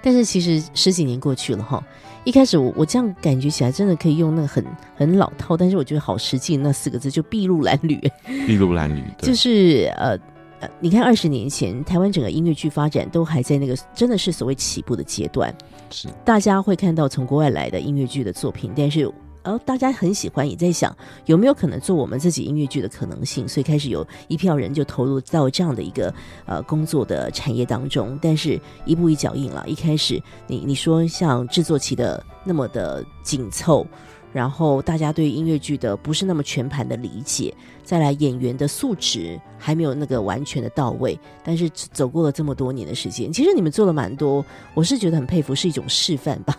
[0.00, 1.84] 但是其实十几年过去了哈，
[2.24, 4.64] 一开始我我这样感觉起来，真的可以用那个很
[4.96, 8.00] 很老套，但是我觉得好实际那四个字就筚路蓝缕，
[8.46, 9.28] 筚路蓝缕，对。
[9.28, 10.18] 就是呃。
[10.60, 15.54] 呃，你看，二十年前台湾整个音乐剧发展都还在那个真的是所谓起步的阶段，
[15.90, 19.08] 是大家会看到从国外来的音乐剧的作品，但是
[19.44, 20.94] 呃，大家很喜欢，也在想
[21.26, 26.12] 有没有可能做我们自己音乐剧的可能性，所以开始有一票人就投入到这样的一个
[26.44, 28.18] 呃工作的产业当中。
[28.20, 33.86] 但是一步一脚印了，一开始你你说像制作期的那么的紧凑。
[34.30, 37.52] 然后大家对音乐剧的不是那么全盘的理解，
[37.88, 41.18] 再来演员的素质还没有那个完全的到位。
[41.42, 46.54] 但是走过了这么多年的时间，其实你们做了蛮多，我是觉得很佩服，是一种示范吧。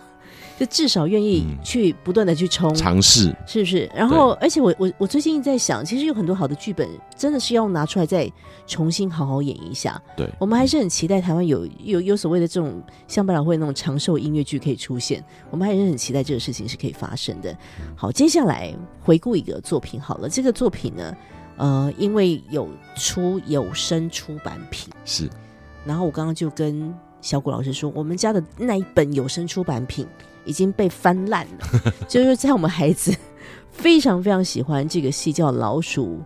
[0.60, 1.56] 就至少愿意嗯。
[1.64, 3.34] 去不断的去冲，尝试。
[3.46, 3.90] 是不是？
[3.94, 8.30] 然后，而且我我我最近在想，其实有很多好的剧本，真的是要拿出来再
[8.66, 10.00] 重新好好演一下。
[10.14, 10.28] 对。
[10.38, 17.56] 我们还是很期待台湾有有有所谓的这种像百老汇那种长寿音乐剧可以出现，我们还是很期待这个事情是可以发生的。
[17.96, 18.70] 好，接下来
[19.00, 21.16] 回顾一个作品好了，这个作品呢，
[21.56, 25.26] 呃，因为有出有声出版品，是。
[25.86, 30.06] 然后我刚刚就跟小谷老师说，我们家的那一本有声出版品
[30.44, 33.14] 已经被翻烂了， 就是在我们孩子
[33.70, 36.20] 非常非常喜欢这个戏，叫《老鼠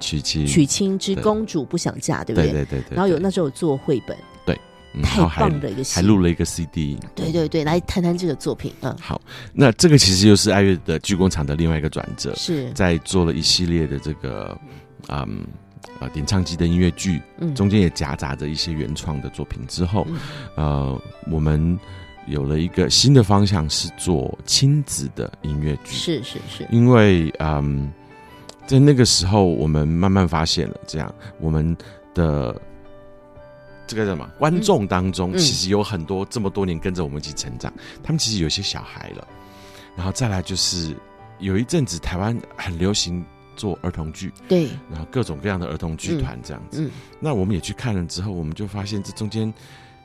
[0.00, 2.50] 娶亲，娶亲之公主不想嫁》，对不对？
[2.50, 4.16] 对对对，然后有那时候有做绘本，
[4.94, 6.98] 嗯太棒的一个戏还录了一个 CD。
[7.14, 9.18] 对对对，来谈谈这个作品，嗯，好，
[9.54, 14.54] 那这个其实又是爱乐的剧工厂的另外一个转折，是，在做了一系列的这个
[15.08, 15.46] 嗯
[16.00, 17.54] 呃点唱机的音乐剧，嗯。
[17.54, 20.18] 中间也夹杂着一些原创的作品之后，嗯。
[20.56, 21.78] 呃，我们
[22.26, 25.96] 有了一个新的方向，是做亲子的音乐剧。
[25.96, 27.92] 是是是，因为嗯，
[28.66, 31.76] 在那个时候，我们慢慢发现了，这样我们
[32.14, 32.54] 的
[33.86, 35.38] 这个叫什么观众当中，嗯。
[35.38, 39.26] 其实有很多这么多年跟着我们一起成长，他们其实有些小孩了，
[39.96, 40.94] 然后再来就是
[41.40, 43.24] 有一阵子台湾很流行
[43.56, 46.82] 做儿童剧，对，然后各种各样的儿童剧团这样子。
[46.82, 49.52] 嗯那我们也去看了之后，我们就发现这中间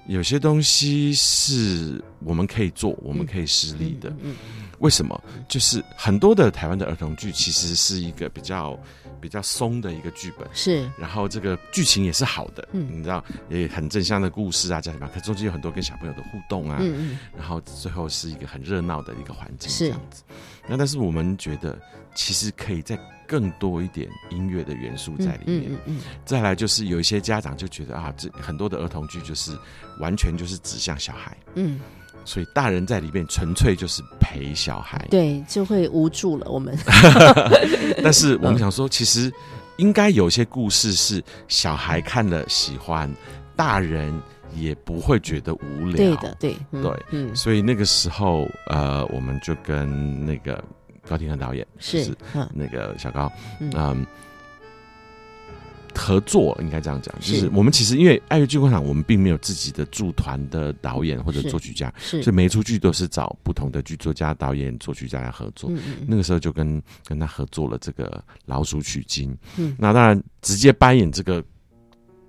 [0.08, 4.14] 有些东西是我们可以做，我们可以施力的。
[4.22, 4.36] 嗯
[4.80, 5.20] 为什么？
[5.48, 8.78] 就是很多的台湾的儿童剧其实是一个比较
[9.20, 15.10] 比较松的一个剧本，是，然后这个剧情也是好的，嗯你知道也很正向的故事啊，叫什么？
[15.12, 20.22] 可中间有很多跟小朋友的互动啊，嗯嗯然后最后是一个很热闹的一个环境是这样子。
[20.68, 21.78] 那但是我们觉得
[22.16, 25.72] 其实可以再更多一点音乐的元素在里面。
[25.72, 29.52] 嗯嗯嗯再来就是有一些家长就觉得啊，这很多的儿童剧就是
[30.00, 31.80] 完全就是指向小孩，嗯，
[32.26, 35.08] 所以大人在里面纯粹就是陪小孩。
[35.10, 36.50] 对，就会无助了。
[36.50, 36.78] 我们
[38.04, 39.32] 但是我们想说，其实
[39.78, 43.12] 应该有些故事是小孩看了喜欢，
[43.56, 44.14] 大人
[44.56, 45.96] 也不会觉得无聊。
[45.96, 50.64] 对的，对，嗯对，嗯，所以那个时候，呃，我们就跟那个
[51.08, 52.16] 高庭和导演，就是
[52.54, 54.06] 那个小高，嗯嗯。
[56.00, 65.72] 合作应该这样讲，就是是我们其实因为爱乐剧工厂，我们并没有自己的驻团的导演或者作曲家，是，所以每一出剧都是找不同的剧作家、导演、作曲家来合作。
[65.72, 68.06] 嗯嗯那个时候就跟跟他合作了这个
[68.46, 69.34] 《老鼠取经》。
[69.58, 71.44] 嗯那当然直接扮演这个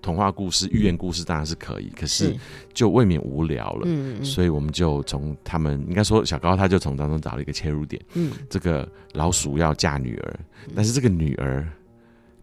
[0.08, 2.36] 童话故事、寓言故事当然是可以，可是是，
[2.72, 3.82] 就未免无聊了。
[3.84, 4.24] 嗯嗯。
[4.24, 8.32] 所以我们就从他们应该说小高他就从当中找了一个切入点，嗯。
[8.48, 10.40] 这个老鼠要嫁女儿，
[10.74, 11.70] 但是这个女儿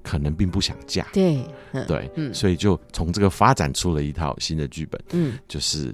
[0.03, 1.83] 可能并不想嫁，对，嗯。
[1.87, 2.31] 对，嗯。
[2.31, 5.33] 所以就从这个发展出了一套新的剧本，嗯。
[5.47, 5.91] 就是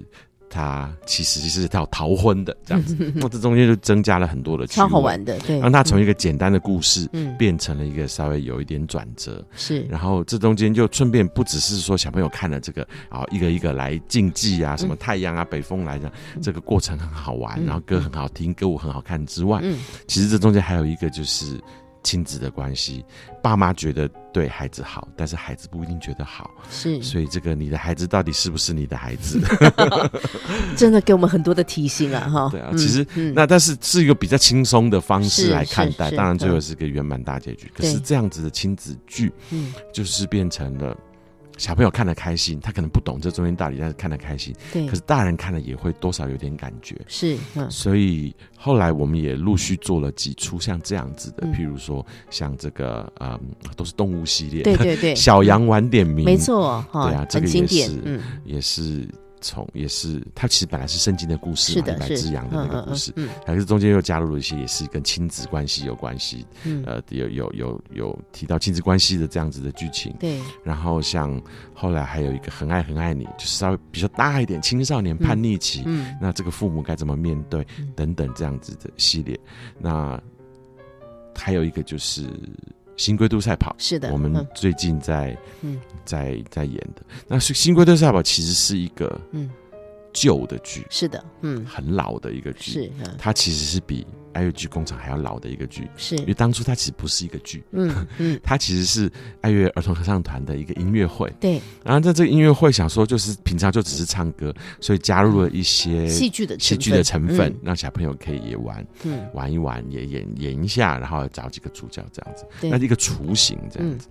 [0.52, 7.34] 他其实是一套逃婚的这样子， 那这中间就增加了很多的超好玩的，对，让他从一个简单的故事嗯。
[7.38, 9.82] 变成了一个稍微有一点转折，是。
[9.88, 16.12] 然后这中间就顺便不只是说小朋友看了这个啊，一个一个来竞技啊，什么太阳啊、北风来的，
[16.42, 17.64] 这个过程很好玩，嗯。
[17.64, 19.78] 然后歌很好听，歌舞很好看之外，嗯。
[20.06, 21.58] 其实这中间还有一个就是
[22.02, 23.04] 亲子的关系，
[23.42, 29.40] 爸妈觉得对孩子好，但是孩子不一定觉得好，是，所以这个你的孩子到底是不是你的孩子？
[30.76, 33.32] 真的给我们很多的提醒啊，哈，对啊嗯其实嗯。
[33.34, 37.70] 那但是是一个比较轻松的方式是来看待，当然最后嗯是个圆满大结局。
[37.76, 39.72] 可是这样子的亲子剧，嗯。
[39.92, 40.96] 就是变成了
[41.62, 44.52] 小朋友看得开心，他可能不懂这中间道理，但是看得开心。
[44.72, 44.84] 对。
[44.88, 47.00] 可，是大人看了也会多少有点感觉。
[47.06, 47.70] 是嗯。
[47.70, 51.54] 所以后来我们也陆续做了几出像这样子的，嗯。
[51.54, 53.38] 譬如说像这个嗯，
[53.76, 59.08] 都是动物系列，对对对， 小羊晚点名，没，错哈，对啊这个也是，嗯，也是
[59.42, 70.14] 从也是它其实本来是圣经的故事嘛，一百只羊的那个故事，嗯可是中间又加入了一些也是跟亲子关系有关系，嗯嗯，呃，有有有有提到亲子关系的这样子的剧情。
[70.18, 71.38] 对，然后像
[71.74, 79.38] 后来还有一个很爱很爱你，就是稍微比较大一点青少年叛逆期，嗯那这个父母该怎么面对嗯等等这样子的系列。
[79.78, 80.22] 那
[81.34, 82.26] 还有一个就是
[82.96, 87.02] 《新龟都赛跑》，是的，我们嗯最近在嗯在在演的。
[87.26, 89.50] 那是《新龟都赛跑》其实是一个嗯
[90.12, 92.72] 旧的剧，是的，嗯，很老的一个剧。
[92.72, 96.16] 是，嗯它其实是比爱乐剧工厂还要老的一个剧，是。
[96.16, 101.32] 因为，当初它其实不是一个剧，嗯嗯， 它其实是爱乐儿童合唱团的一个音乐会。
[101.40, 107.60] 对，然后在这个音乐会，想说就是平常就只是唱歌，所以加入了一些戏剧的戏剧的成分，嗯。
[107.62, 112.70] 让小朋友可以也玩嗯，玩一玩，也演演一下，然后找几个主角这样子，对。
[112.70, 114.08] 那一个雏形这样子。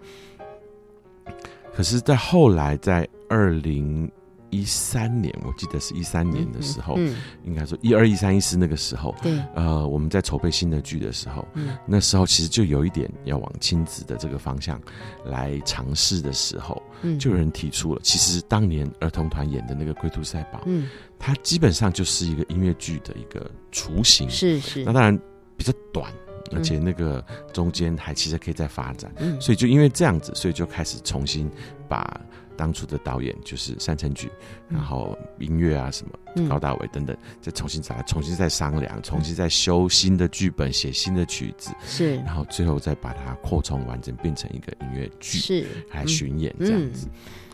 [1.73, 4.09] 可是，在后来，在二零
[4.51, 11.75] 一三年，我记得是一三年的时候，嗯，应该说一二一三一四那个时候，对，呃，我们在筹备新的剧的时候，嗯。
[11.87, 14.79] 那时候其实就有一点要往亲子的这个方向
[15.25, 24.83] 来尝试的时候，嗯，就有人提出了，其实当年儿童团演的那个《龟兔赛跑》，嗯，它基本上就是一个音乐剧的一个雏形，是是。
[24.83, 25.17] 那，当然
[25.55, 26.11] 比较短，
[26.51, 27.23] 嗯而且那个
[27.53, 31.49] 中间还其实可以再发展，嗯，所以就因为这样子，所以就开始重新
[31.87, 32.19] 把
[32.57, 34.29] 当初的导演就是山城剧，
[34.69, 34.77] 嗯。
[34.77, 36.47] 然后音乐啊什么嗯。
[36.47, 42.15] 高大伟等等，再重新再来重新再商量，重新再修新的剧本，写新的曲子，是。
[42.17, 47.07] 然后最后再把它扩充完整，变成一个音乐剧是，来嗯巡演这样子。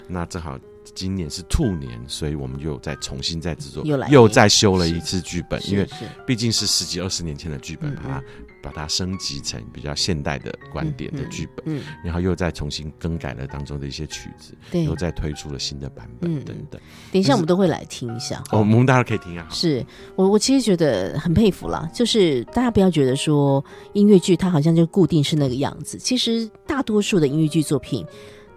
[0.08, 0.58] 那正好
[0.96, 5.88] 今年是兔年，所以我们又再重新再制作，又再修了一次剧本，因为
[6.26, 7.96] 毕竟是十几二十年前的剧本，嗯。
[7.96, 8.24] 把它
[8.68, 16.82] 把它升级成比较现代的观点的剧本，嗯，然后又再重新更改了当中的一些曲子，对，又再推出了新的版本嗯等等。
[17.12, 18.44] 等一下我们都会来听一下。
[18.52, 19.46] 哦，我们大家可以听啊。
[19.48, 21.90] 好是我，我其实觉得很佩服啦。
[21.94, 23.64] 就是大家不要觉得说
[23.94, 28.06] 音乐剧它好像就固定是那个样子，其实大多数的音乐剧作品，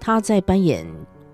[0.00, 0.86] 它在扮演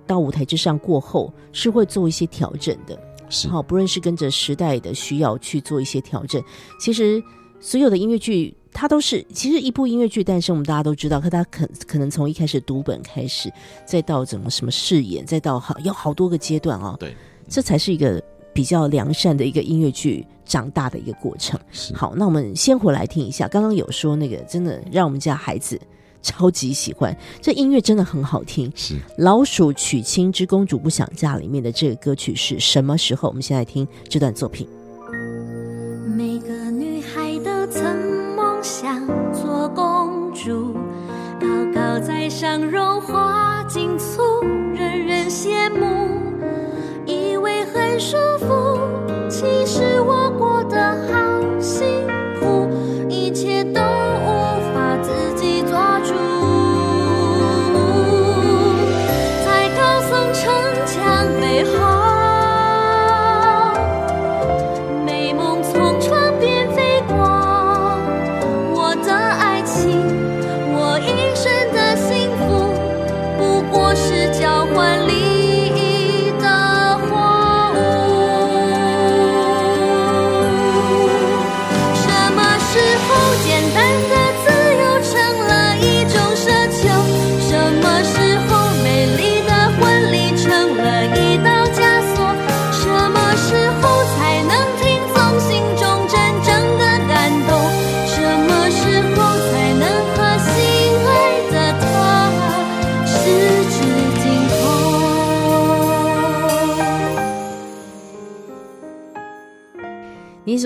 [0.07, 2.99] 到舞台之上过后，是会做一些调整的。
[3.29, 6.41] 是好，不论是跟着时代的需要去做一些调整，
[6.79, 7.21] 其实
[7.67, 8.57] 所有的音乐剧。
[8.79, 13.51] 它都是其实一部音乐剧诞生，我们大家都知道，可它可可能从一开始读本开始，
[13.87, 16.95] 再到怎么什么饰演，再到好有好多个阶段哦。
[17.01, 17.17] 对，
[17.49, 21.59] 这才是一个比较良善的一个音乐剧长大的一个过程。
[21.73, 25.81] 是好，那我们先回来听一下，刚刚有说那个真的让我们家孩子
[26.21, 28.71] 超级喜欢，这音乐真的很好听。
[28.77, 33.31] 是《老鼠娶亲之公主不想嫁》里面的这个歌曲是什么时候？
[33.31, 34.69] 我们先来听这段作品。
[41.97, 44.43] 我在上，荣华锦簇，
[44.75, 46.21] 人人羡慕，
[47.07, 48.79] 以为很舒服。
[49.31, 50.77] 其实我过得
[51.09, 52.16] 好辛苦，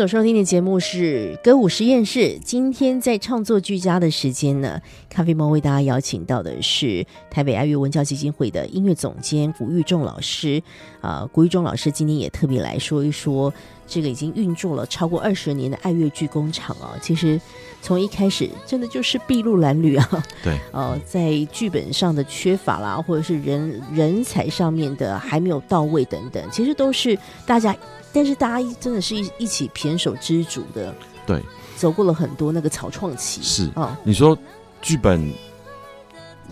[0.00, 2.38] 所收听的节目是歌舞实验室。
[2.42, 4.80] 今天在创作俱佳的时间呢，
[5.10, 10.62] 咖啡猫为大家邀请到的是台北爱乐文教基金会的音乐总监谷玉仲老师。
[11.02, 13.52] 啊、谷玉仲老师今天也特别来说一说
[13.86, 16.96] 这个已经运作了超过二十年的爱乐剧工厂啊。
[17.02, 17.38] 其实
[17.82, 27.76] 从一开始真的就是筚路蓝缕啊，对，呃， 在剧本上的缺乏啦，或者是人人才上面的还没有到位等等，其实都是大家，
[28.12, 30.94] 但是大家真的是一一起胼手知足的，
[31.26, 31.42] 对，
[31.76, 33.70] 走过了很多那个草创期，是。
[33.74, 34.36] 哦，你说
[34.82, 35.32] 剧本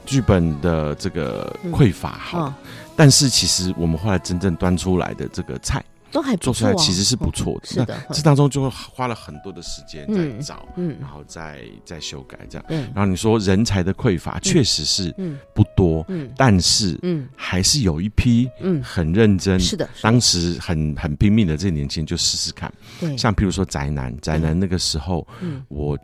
[0.06, 2.54] 剧本的这个匮乏好，哦，
[2.96, 7.66] 但是其实我们后来真正端出来的这个菜都还不做出来其实是不错的。
[7.66, 10.96] 是的，那这当中就会花了很多的时间在嗯找，嗯。
[11.00, 12.64] 然后再再修改这样。
[12.68, 16.30] 嗯然后你说人才的匮乏确实是嗯不多，嗯。
[16.36, 17.28] 但是嗯。
[17.36, 19.58] 还是有一批嗯，很认真。
[19.60, 25.62] 是的，当时很很拼命的这些年轻人就试试看，对，像譬如说宅男，宅男那个时候，嗯。
[25.68, 25.98] 我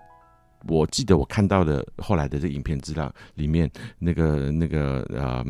[0.69, 5.45] 我记得我看到的后来的这影片资料里面，那个那个呃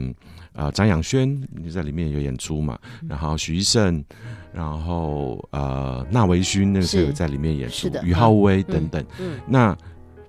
[0.53, 3.09] 呃张养轩就在里面有演出嘛，嗯。
[3.09, 4.05] 然后许医生，
[4.53, 9.05] 然后呃纳维勋那个时候有在里面演出的，于浩威嗯等等。
[9.21, 9.41] 嗯。
[9.47, 9.77] 那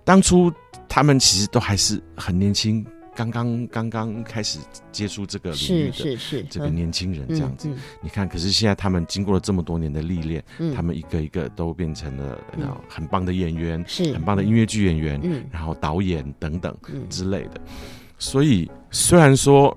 [0.03, 0.51] 当初
[0.88, 2.86] 他们其实都还是很年轻，
[3.16, 4.59] 刚刚刚刚开始
[4.91, 7.70] 接触这个领域的这个年轻人这样子。
[7.70, 10.76] 嗯你看，可是现在他们经过了这么多年的历练，嗯。
[10.76, 12.38] 他们一个一个都变成了
[12.88, 14.13] 很棒的演员，是。
[14.13, 15.43] 很棒的音乐剧演员，嗯。
[15.51, 17.07] 然后导演等等嗯。
[17.09, 17.61] 之类的。
[18.20, 19.76] 所以虽然说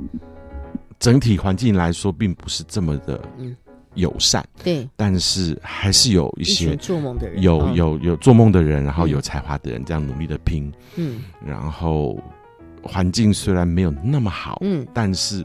[0.99, 3.57] 整体环境来说并不是这么的嗯。
[3.95, 4.89] 友善，对。
[4.97, 9.11] 但是还是有一些做梦的人有啊有有做梦的人，然后嗯。
[9.11, 11.21] 有才华的人这样努力的拼，嗯。
[11.45, 12.21] 然后
[12.83, 15.45] 环境虽然没有那么好，嗯但是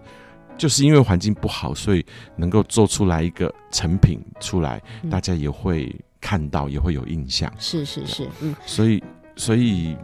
[0.58, 2.06] 就是因为环境不好，所以
[2.36, 7.52] 能够做出来一个成品出来，嗯大家也会看到，也会有印象。
[7.58, 9.04] 是是是嗯所以，
[9.36, 9.98] 所以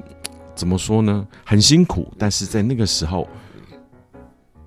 [0.56, 1.28] 怎么说呢？
[1.46, 3.28] 很辛苦，但是在那个时候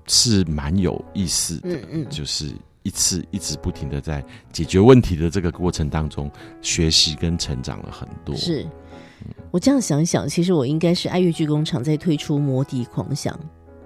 [0.07, 2.51] 是蛮有意思的，嗯嗯就是
[2.83, 8.35] 一次一直不停的在解决问题的这个过程当中，学习跟成长了很多。
[8.35, 8.65] 是。
[9.51, 13.33] 我这样想一想，其实我应该是爱乐剧工厂在推出《魔笛狂想》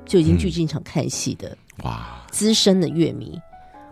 [0.05, 0.51] 就已经去嗯。
[0.51, 3.39] 进场看戏的哇，资深的乐迷。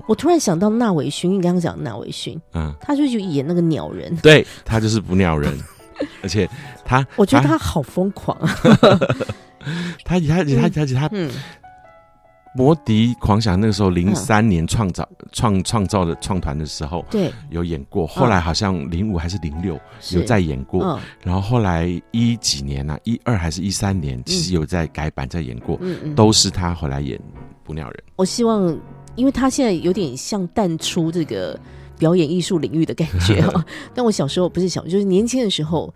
[0.07, 5.57] 我突然想到纳维勋，你刚刚讲的纳维勋，嗯，他就去演那个鸟人，对他就是捕鸟人，
[6.21, 6.47] 而且
[6.83, 8.49] 他，我觉得他好疯狂啊！
[10.05, 11.31] 他他他他他嗯，
[12.55, 19.77] 摩迪狂想那个时候零三年创造创创造的创团的时候对，有演过，后来好像零五还是零六
[20.11, 20.99] 有再演过，嗯。
[21.21, 27.19] 然后后来一几年啊，一二还是一三年，其实有在改版在演过，嗯嗯，都是他回来演
[27.63, 28.03] 捕鸟人。
[28.15, 28.73] 我希望，
[29.15, 31.59] 因为他现在有点像淡出这个
[31.99, 35.93] 表演艺术领域的感觉哈、 但我小时候不是小，就是年轻的时候，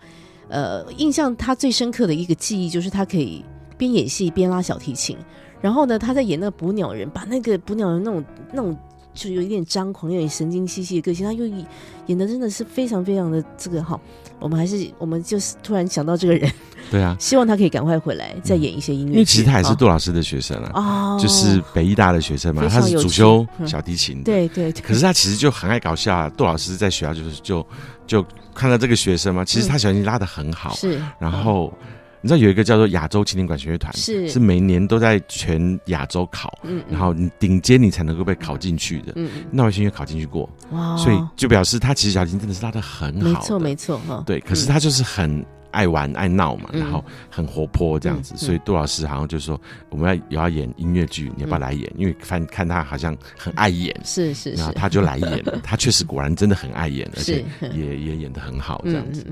[0.49, 3.45] 呃，印象他最深刻的一个记忆就是他可以
[3.77, 5.17] 边演戏边拉小提琴，
[5.61, 8.77] 然后呢，他在演那个捕鸟人，把那个捕鸟人那种那种。
[9.11, 11.67] 就有一点张狂、有点神经兮兮的个性，他又演
[12.05, 13.99] 演的真的是非常非常的这个哈。
[14.39, 16.49] 我们还是我们就是突然想到这个人，
[16.89, 19.13] 对啊，希望他可以赶快回来再演一些音乐剧。
[19.13, 24.23] 因为其实他也是啊杜老师的学生啊，哦，就是北医大的学生嘛，他是主修小提琴的。
[24.23, 26.29] 对对对，可是他其实就很爱搞笑啊。
[26.37, 27.65] 杜老师在学校就是就
[28.07, 31.73] 就看到这个学生嘛，其实他小提琴拉的很好，是，然后
[32.21, 34.27] 你知道有一个叫做亚洲青年管弦乐团，是。
[34.27, 39.13] 是每年都在全亚洲考，嗯，然后你顶尖你才能够被考进去的。
[39.15, 39.45] 嗯，嗯。
[39.51, 43.29] 那位新月考进去过，哇，所以就表示他其实小提琴真的是拉的很好的。
[43.29, 44.69] 没错没错哈，对，可是嗯。
[44.69, 46.81] 他就是很爱玩爱闹嘛，嗯。
[46.81, 49.59] 然后很活泼这样子，所以杜老师好像就说
[49.89, 51.89] 我们要有要演音乐剧，你要不要嗯来演？
[51.95, 55.59] 因为看看他好像很爱演，是是是，然后他就来演了。
[55.63, 59.25] 他确实果然真的很爱演，而且也也演的很好这样子。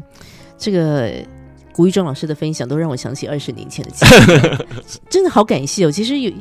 [0.57, 1.23] 这个
[1.77, 5.91] 古玉忠老师的分享都让我想起二十年前的记忆， 真的好感谢哦。
[5.91, 6.31] 其实有。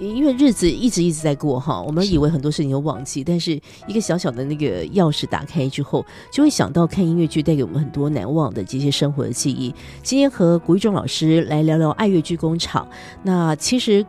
[0.00, 9.74] 因为日子一直一直在过哈，我们以为很多事情都忘记，但是一个小小的那个钥匙打开之后，就会想到看音乐剧带给我们很多难忘的这些生活的记忆。
[10.02, 12.88] 今天和古玉忠老师来聊聊爱乐剧工厂。
[13.22, 14.02] 那其实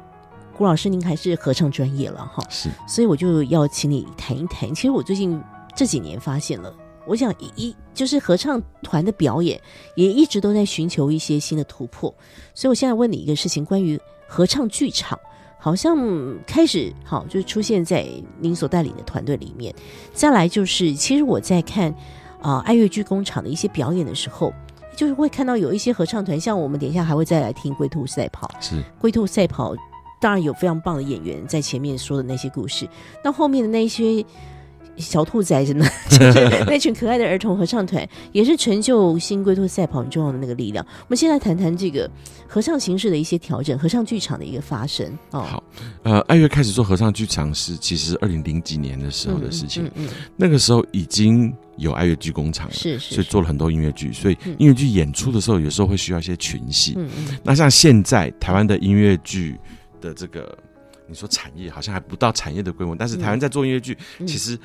[0.58, 4.74] 古老师您还是合唱专业了哈，是所以我就要请你谈一谈。
[4.74, 5.44] 其实我最近
[5.76, 6.74] 这几年发现了，
[7.06, 9.60] 我想一一就是合唱团的表演
[9.96, 12.14] 也一直都在寻求一些新的突破。
[12.54, 15.20] 所以我现在问你一个事情，关于合唱剧场，
[15.60, 15.98] 好像
[16.46, 18.08] 开始好就是出现在
[18.40, 19.74] 您所带领的团队里面。
[20.14, 21.94] 再来就是，其实我在看
[22.42, 24.54] 啊、爱乐剧工厂的一些表演的时候。
[24.94, 29.74] 就是会看到有一些合唱团，像我们等一下还会再来听《龟兔赛跑》，是，龟兔赛跑
[30.20, 32.88] 当然有非常棒的演员在前面说的那些故事，
[33.24, 34.24] 那后面的那些
[34.98, 40.86] 小兔崽子呢， 就是那群可爱的儿童合唱团，也是成就新龟兔赛跑很重要的那个力量。
[41.02, 42.10] 我们现在谈谈这个
[42.48, 45.08] 合唱形式的一些调整，合唱剧场的一个发生。
[45.32, 45.64] 哦，好，
[46.04, 52.74] 呃，爱乐开始做合唱剧场是其实二零零几年的时候的事情，嗯嗯，嗯那个时候已经有爱乐剧工厂了。
[52.74, 56.94] 是是，是所以做了很多音乐剧，所以嗯音乐剧演出的时候，有时候会需要一些群戏。
[56.98, 59.58] 嗯嗯那像现在台湾的音乐剧
[60.00, 60.58] 的这个，
[61.12, 64.26] 你说产业好像还不到产业的规模，但是台湾在做音乐剧，嗯。
[64.26, 64.58] 其实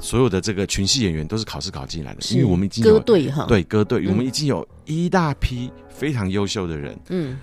[0.00, 7.36] 所有的这个群戏演员都是考试考进来的，因为我们已经歌有队哈，，对歌队，嗯我们已经有一大批非常优秀的人，嗯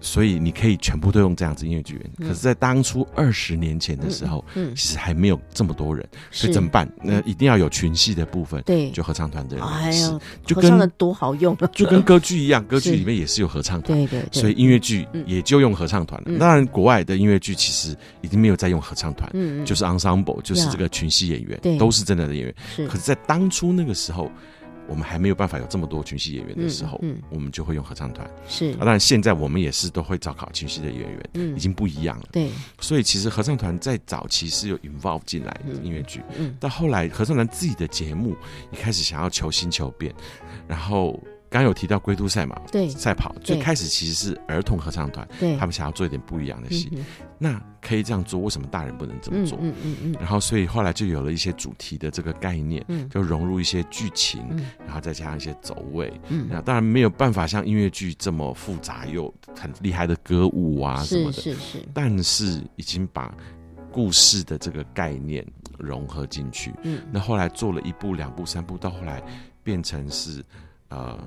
[0.00, 6.88] 所以你可以全部都用这样子音乐剧可是，在当初二十年前的时候，嗯，其实还没有这么多人，所以怎么办？
[7.02, 13.96] 那一定要有群戏的部分，对，就合唱团的人哎是呀，就合唱的跟多好用啊，就跟歌剧一样，歌剧里面也是有合唱团。
[13.96, 15.24] 对对对，所以音乐剧嗯。
[15.26, 16.26] 也就用合唱团了。
[16.28, 16.38] 嗯。
[16.38, 19.28] 当然，国外的音乐剧其实已经没有在用合唱团，
[19.64, 22.54] 就是 ensemble，就是这个群戏演员，都是真的的演员。
[22.86, 24.30] 可是，在当初那个时候，
[24.88, 28.28] 我们还没有办法有这么多群戏演员的时候，嗯嗯我们就会用合唱团。
[28.48, 32.28] 是啊，当然现在我们也是都会找考群戏的演员，嗯已经不一样了。
[32.32, 38.36] 对所以其实合唱团在早期是有 involve 进来音乐剧，嗯到后来合唱团自己的节目
[38.70, 40.14] 也开始想要求新求变，
[40.66, 41.22] 然后。
[41.56, 47.04] 刚有提到龟兔赛马，对赛跑，最对开始其实是儿童合唱团，对，他们想要做一点不一样的戏，嗯
[47.38, 49.58] 那可以这样做，为什么大人不能这么嗯做？
[49.60, 56.12] 嗯嗯嗯然后，所以后来就有了一些主题的这个概念，嗯就融入一些剧情，嗯然后再加上一些走位。
[56.28, 63.34] 嗯那当然没有办法像音乐剧这么复杂又很厉害的歌舞啊什么的，是是是，但是已经把
[63.92, 65.46] 故事的这个概念
[65.78, 66.72] 融合进去。
[66.82, 69.22] 嗯那后来做了一部、两部、三部，到后来
[69.62, 70.42] 变成是
[70.88, 71.18] 呃，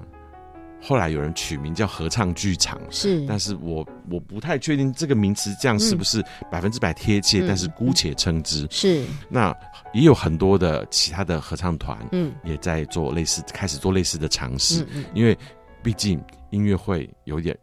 [0.82, 2.80] 后来有人取名叫合唱剧场。
[2.90, 7.46] 是，但是我我不太确定这个名词这样是不是百分之百贴切，嗯。
[7.48, 8.68] 但是姑且称之。
[8.72, 9.04] 是。
[9.30, 9.56] 那
[9.94, 12.34] 也有很多的其他的合唱团嗯。
[12.44, 15.06] 也在做类似，开始做类似的尝试，嗯嗯。
[15.14, 15.38] 因为
[15.84, 17.58] 毕竟音乐会有点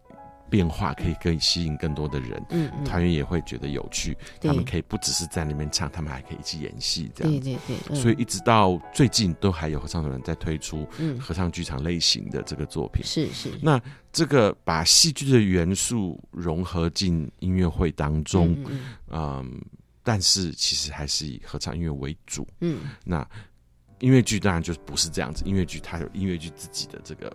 [0.49, 7.33] 变化，可以可以吸引更多的人，嗯嗯，团员也会觉得有趣，他们可以不只是在那边唱，他们还可以一起演戏这样。
[7.33, 7.97] 对对对，嗯。
[7.97, 11.19] 所以一直到最近都还有合唱团在推出嗯。
[11.19, 13.05] 合唱剧场类型的这个作品。
[13.05, 13.51] 是是。
[13.61, 13.81] 那
[14.13, 18.57] 这个把戏剧的元素融合进音乐会当中，
[19.11, 19.61] 嗯，
[20.03, 22.47] 但是其实还是以合唱音乐为主。
[22.61, 22.81] 嗯。
[23.05, 23.27] 那
[24.01, 27.35] 音乐剧当然就不是这样子，音乐剧它有音乐剧自己的这个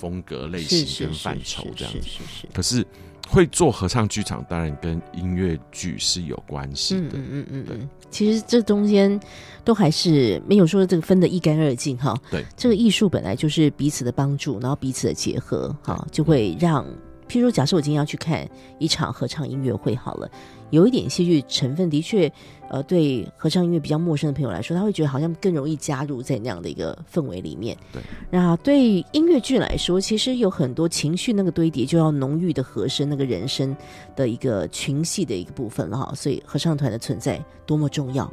[0.00, 2.08] 风格类型跟范畴是这样子。
[2.54, 2.84] 可是
[3.28, 7.00] 会做合唱剧场，当然跟音乐剧是有关系的。
[7.00, 9.20] 嗯嗯嗯嗯对嗯，其实这中间
[9.62, 12.18] 都还是没有说这个分得一干二净哈。
[12.30, 16.84] 对，这个艺术本来就是彼此的帮助，然后彼此的结合，哈，就会让，
[17.28, 18.48] 譬如说，假设我今天要去看
[18.78, 20.28] 一场合唱音乐会，好了，
[20.70, 22.32] 有一点戏剧成分，的确，
[22.68, 27.76] 呃，对合唱音乐比较陌生的朋友来说，他会觉得好像更容易加入在那样的一个氛围里面。
[27.92, 33.76] 对，那对音乐剧来说，其实有很多情绪那个堆叠，就要浓郁的和声，那个人声
[34.14, 36.14] 的一个群戏的一个部分了哈。
[36.14, 38.32] 所以合唱团的存在多么重要。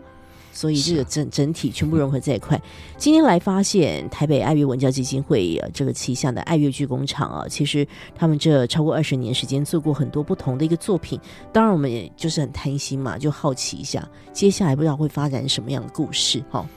[0.57, 2.59] 所以这个整整体全部融合在一块。
[2.97, 11.19] 今天来发现台北爱乐文教基金会、呃、这个旗下的爱乐剧工厂啊，其实他们这超过二十年时间做过很多不同的一个作品。
[11.53, 14.03] 当然，我们也就是很贪心嘛，就好奇一下
[14.33, 16.67] 接下来不知道会发展什么样的故事哈。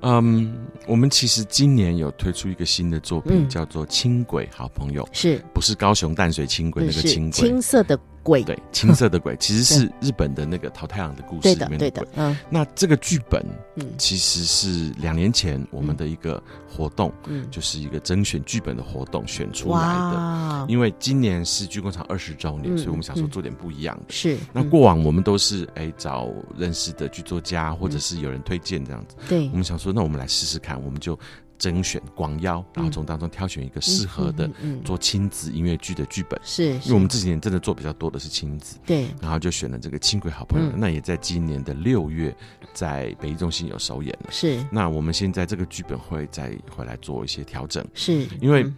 [0.00, 0.56] 嗯，
[0.86, 7.98] 我们其实今年有推出一个新的作品，嗯叫做《轻轨好朋友》，是不是高雄淡水轻轨那个是轻轨青，色的
[8.28, 12.36] 鬼，对，青色的鬼， 其实是日本的那个桃太郎的故事里面的嗯。
[12.50, 13.42] 那这个剧本
[13.76, 13.86] 嗯。
[13.96, 20.66] 其实是两年前我们的一个活动，嗯，就是一个甄选剧本的活动选出来的。
[20.68, 23.30] 因为今年是剧工厂二十周年，嗯所以我们想说嗯。
[23.30, 24.12] 做点不一样的。
[24.12, 29.16] 是那嗯过往我们都是哎找认识的剧作家，或者是有人推荐这样子。
[29.28, 29.48] 对。
[29.48, 31.18] 我们想说，那我们来试试看，我们就
[31.58, 34.48] 甄选广邀，然后从当中挑选一个适合的
[34.84, 36.40] 做亲子音乐剧的剧本。
[36.44, 39.08] 是，因为我们这几年真的做比较多的是亲子，对。
[39.20, 40.74] 然后就选了这个轻轨好朋友，嗯。
[40.78, 42.34] 那也在今年的六月
[42.72, 44.30] 在北艺中心有首演了。
[44.30, 44.64] 是。
[44.70, 48.76] 那我们现在这个剧本会再回来做一些调整，是，因为嗯。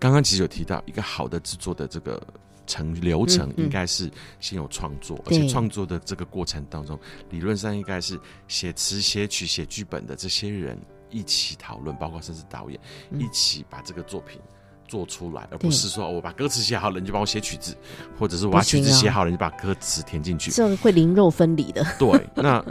[0.00, 2.24] 刚刚其实有提到一个好的制作的这个
[2.68, 4.08] 程流程应该是
[4.38, 6.96] 先有创作，而且创作的这个过程当中，
[7.30, 8.16] 理论上应该是
[8.46, 10.78] 写词、写曲、写剧本的这些人
[11.10, 12.80] 一起讨论，包括甚至导演
[13.10, 13.20] 嗯。
[13.20, 14.40] 一起把这个作品。
[14.86, 17.76] 做出来，而不是说哦我把歌词写好了，你就帮我写曲子，
[18.18, 20.50] 或者是我把曲子写好了，你就把歌词填进去。
[20.50, 22.64] 这个会灵肉分离的，对， 那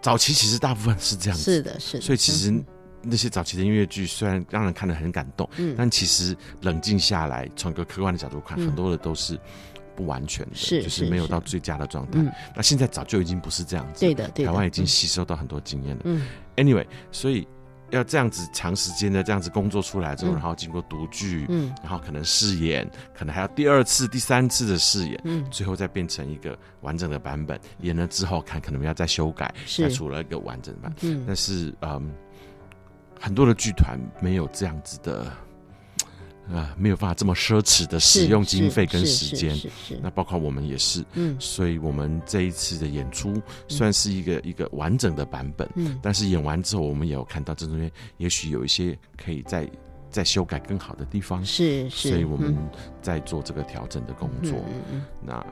[0.00, 2.64] 早期其实大部分是这样子，是的，是的，所以其实嗯。
[3.04, 9.36] 那些早期的音乐剧虽然让人看得很感动，嗯但其实冷静下来，从一个客观的角度看，嗯很多的都是
[9.94, 12.18] 不完全的，是就是没有到最佳的状态。
[12.18, 16.02] 嗯，那现在早就已经不是这样子，对的，对的，台湾已经嗯吸收到很多经验了。
[16.04, 16.26] 嗯。
[16.56, 17.46] Anyway，所以
[17.90, 20.34] 要这样子长时间的这样子工作出来之后，嗯。
[20.34, 21.74] 然后经过读剧，嗯。
[21.82, 25.20] 然后可能试演，可能还要第二次、第三次的试演。
[25.24, 25.44] 嗯。
[25.50, 29.82] 最后再变成一个完整的版本，演了之后看可能要再修改，是。
[29.82, 30.92] 再出了一个完整版。
[31.02, 31.24] 嗯。
[31.26, 32.12] 但是嗯，
[33.20, 35.32] 很多的剧团没有这样子的，
[36.50, 39.56] 呃，没有办法这么奢侈的使用经费跟时间。
[40.02, 49.68] 那包括我们也是，嗯所以我们这一次的演出算是一个、一个完整的版本，嗯但是演完之后，我们也有看到这中间也许有一些可以再
[50.10, 52.68] 再修改更好的地方，是是，所以我们嗯
[53.00, 54.52] 在做这个调整的工作。
[54.68, 55.46] 嗯嗯那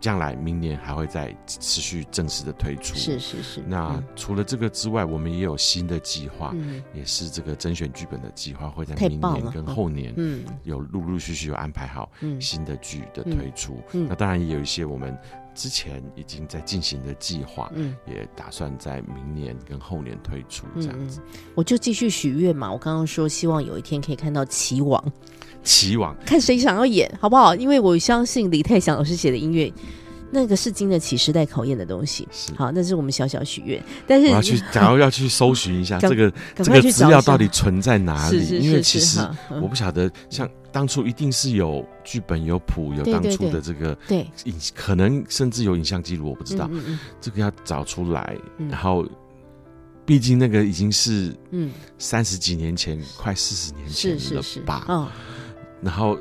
[0.00, 2.94] 将来明年还会再持续正式的推出。
[2.94, 4.04] 嗯是是是，那嗯。
[4.14, 6.82] 除了这个之外，我们也有新的计划，嗯。
[6.94, 10.44] 也是这个甄选剧本的计划，会在明年跟后年嗯。
[10.64, 12.40] 有陆陆续续有安排好嗯。
[12.40, 13.80] 新的剧的推出。
[13.92, 14.06] 嗯。
[14.08, 15.16] 那当然也有一些我们
[15.54, 17.96] 之前已经在进行的计划，嗯。
[18.06, 21.20] 也打算在明年跟后年推出嗯这样子。
[21.26, 22.70] 嗯，我就继续许愿嘛。
[22.70, 25.02] 我刚刚说希望有一天可以看到棋王，
[25.68, 26.16] 期望。
[26.24, 27.54] 看谁想要演，好不好？
[27.54, 29.70] 因为我相信李泰祥老师写的音乐，
[30.30, 32.26] 那个是经得起时代考验的东西。
[32.56, 39.20] 好，那是我们小小许愿，但是我要去，假如要去搜寻一下 这个这个资料到底存在哪里，是是因为其实
[39.60, 48.36] 我不晓得，像当初一定是有剧本、有谱、有当初的这个对，影，可能甚至有影像记录，我不知道，嗯嗯这个要找出来。
[48.58, 48.68] 嗯。
[48.68, 49.06] 然后，
[50.04, 54.84] 毕竟那个已经是嗯，三十几年前，快四十年前了是是是，吧？
[54.88, 55.08] 哦，
[55.82, 56.18] 然后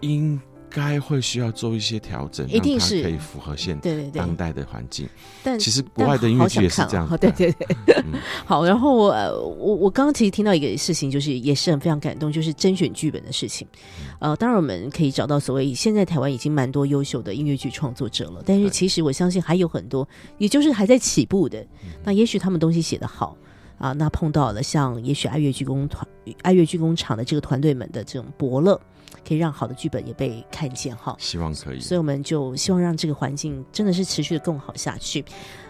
[0.00, 5.08] 应该会需要做一些调整，一定是可以符合现对对对当代的环境。
[5.42, 7.66] 但其实国外的音乐剧也是这样子 对对对。
[8.04, 13.66] 嗯 好，然后我呃我我刚刚其实听到一个事情，就是也是很非常感动，就是甄选剧本的事情。
[14.18, 21.64] 呃，当然我们可以找到所谓现在台湾已经蛮多优秀的音乐剧创作者了，但是其实我相信还有很多，也就是还在起步的。
[22.04, 23.36] 那也许他们东西写得好
[23.78, 26.06] 啊，那碰到了像也许爱乐剧工团、
[26.42, 28.80] 爱乐剧工厂的这个团队们的这种伯乐，
[29.26, 31.14] 可以让好的剧本也被看见哈。
[31.18, 31.80] 希望可以。
[31.80, 35.24] 所以我们就希望让这个环境真的是持续的更好下去。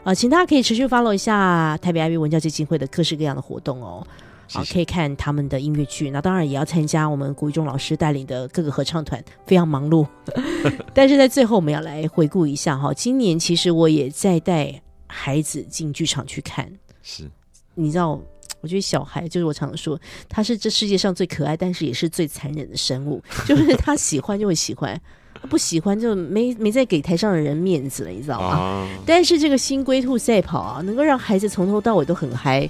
[0.04, 4.06] 啊、请大家可以持续 follow 一下台北爱乐文教基金会的各式各样的活动哦。
[4.48, 10.06] 好，可以看他们的音乐剧，那当然也要参加我们古一中老师带领的各个合唱团，非常忙碌。
[10.94, 16.70] 但是在最后，我们要来回顾一下哈，今年其实我也在带孩子进剧场去看，
[17.02, 17.28] 是
[17.76, 18.20] 你知道，
[18.60, 23.22] 我觉得小孩就是我常说，他是这世界上最可爱，但是也是最残忍的生物。
[23.46, 25.00] 就是他喜欢就会喜欢，
[25.40, 28.48] 他不喜欢就没没再给台上的人面子了，你知道吗？
[28.48, 32.68] 啊，但是这个新龟兔赛跑啊，能够让孩子从头到尾都很嗨，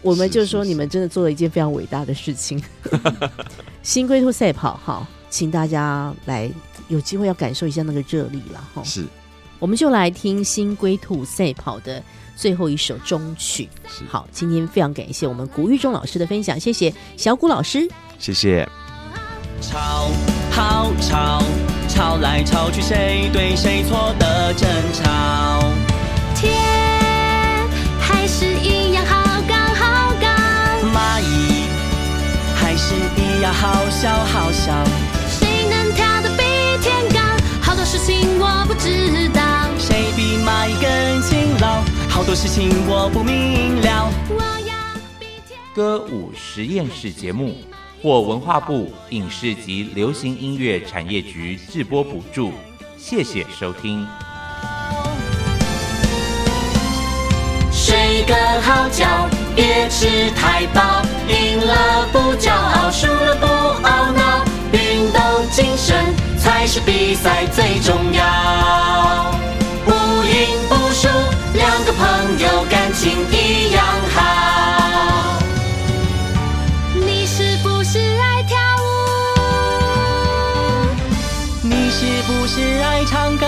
[0.00, 2.62] 我们就是说你们真的做了一件非常伟大的事情。
[3.82, 6.50] 新龟兔赛跑哈，请大家来
[6.88, 8.82] 有机会要感受一下那个热力了哈。
[8.84, 9.04] 是
[9.58, 12.00] 我们就来听新龟兔赛跑的
[12.38, 13.68] 最后一首终曲。
[14.08, 17.88] 好，今天非常感谢我们古玉忠老师的分享，谢谢小谷老师。
[18.20, 18.66] 谢谢。
[19.60, 20.08] 吵，
[20.52, 21.42] 好吵，
[21.88, 25.64] 吵来吵去，谁对谁错的争吵。
[26.36, 26.54] 天
[28.00, 30.26] 还是一样好高好高，
[30.94, 31.66] 蚂蚁
[32.54, 34.72] 还是一样好小好小。
[35.28, 36.44] 谁能跳得比
[36.80, 37.18] 天高？
[37.60, 39.42] 好多事情我不知道，
[39.76, 40.88] 谁比蚂蚁更
[42.28, 44.12] 多事情我不明了。
[45.74, 47.56] 歌舞实验室节目
[48.02, 52.52] 获文化部影视及流行音乐产业局制播补助，
[52.98, 54.06] 谢谢收听。
[57.72, 59.06] 睡个好觉，
[59.56, 63.46] 别吃太饱，赢了不骄傲，输了不
[63.86, 65.96] 懊恼，运动精神
[66.38, 68.67] 才是比赛最重要。
[73.08, 73.82] 情一样
[74.14, 75.38] 好。
[76.94, 78.84] 你是不是爱跳舞？
[81.62, 83.46] 你是不是爱唱歌？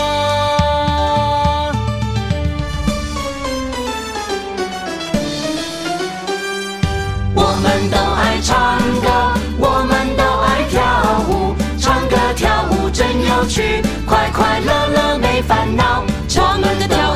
[7.34, 9.10] 我们都爱唱歌，
[9.58, 10.80] 我们都爱跳
[11.28, 16.02] 舞，唱歌跳舞真有趣，快快乐乐没烦恼。
[16.42, 17.14] 我们的跳舞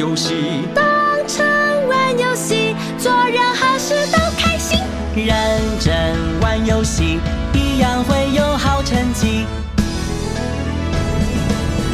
[0.00, 0.34] 游戏。
[0.74, 0.82] 当
[1.28, 1.46] 成
[1.86, 4.80] 玩游戏，做任何事都开心。
[5.14, 5.36] 认
[5.78, 7.20] 真玩游戏，
[7.52, 9.44] 一样会有好成绩。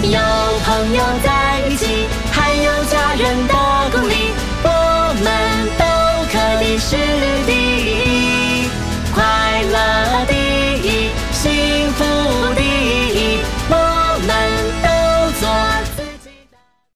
[0.05, 0.21] 有
[0.65, 3.45] 朋友在一起，还有家人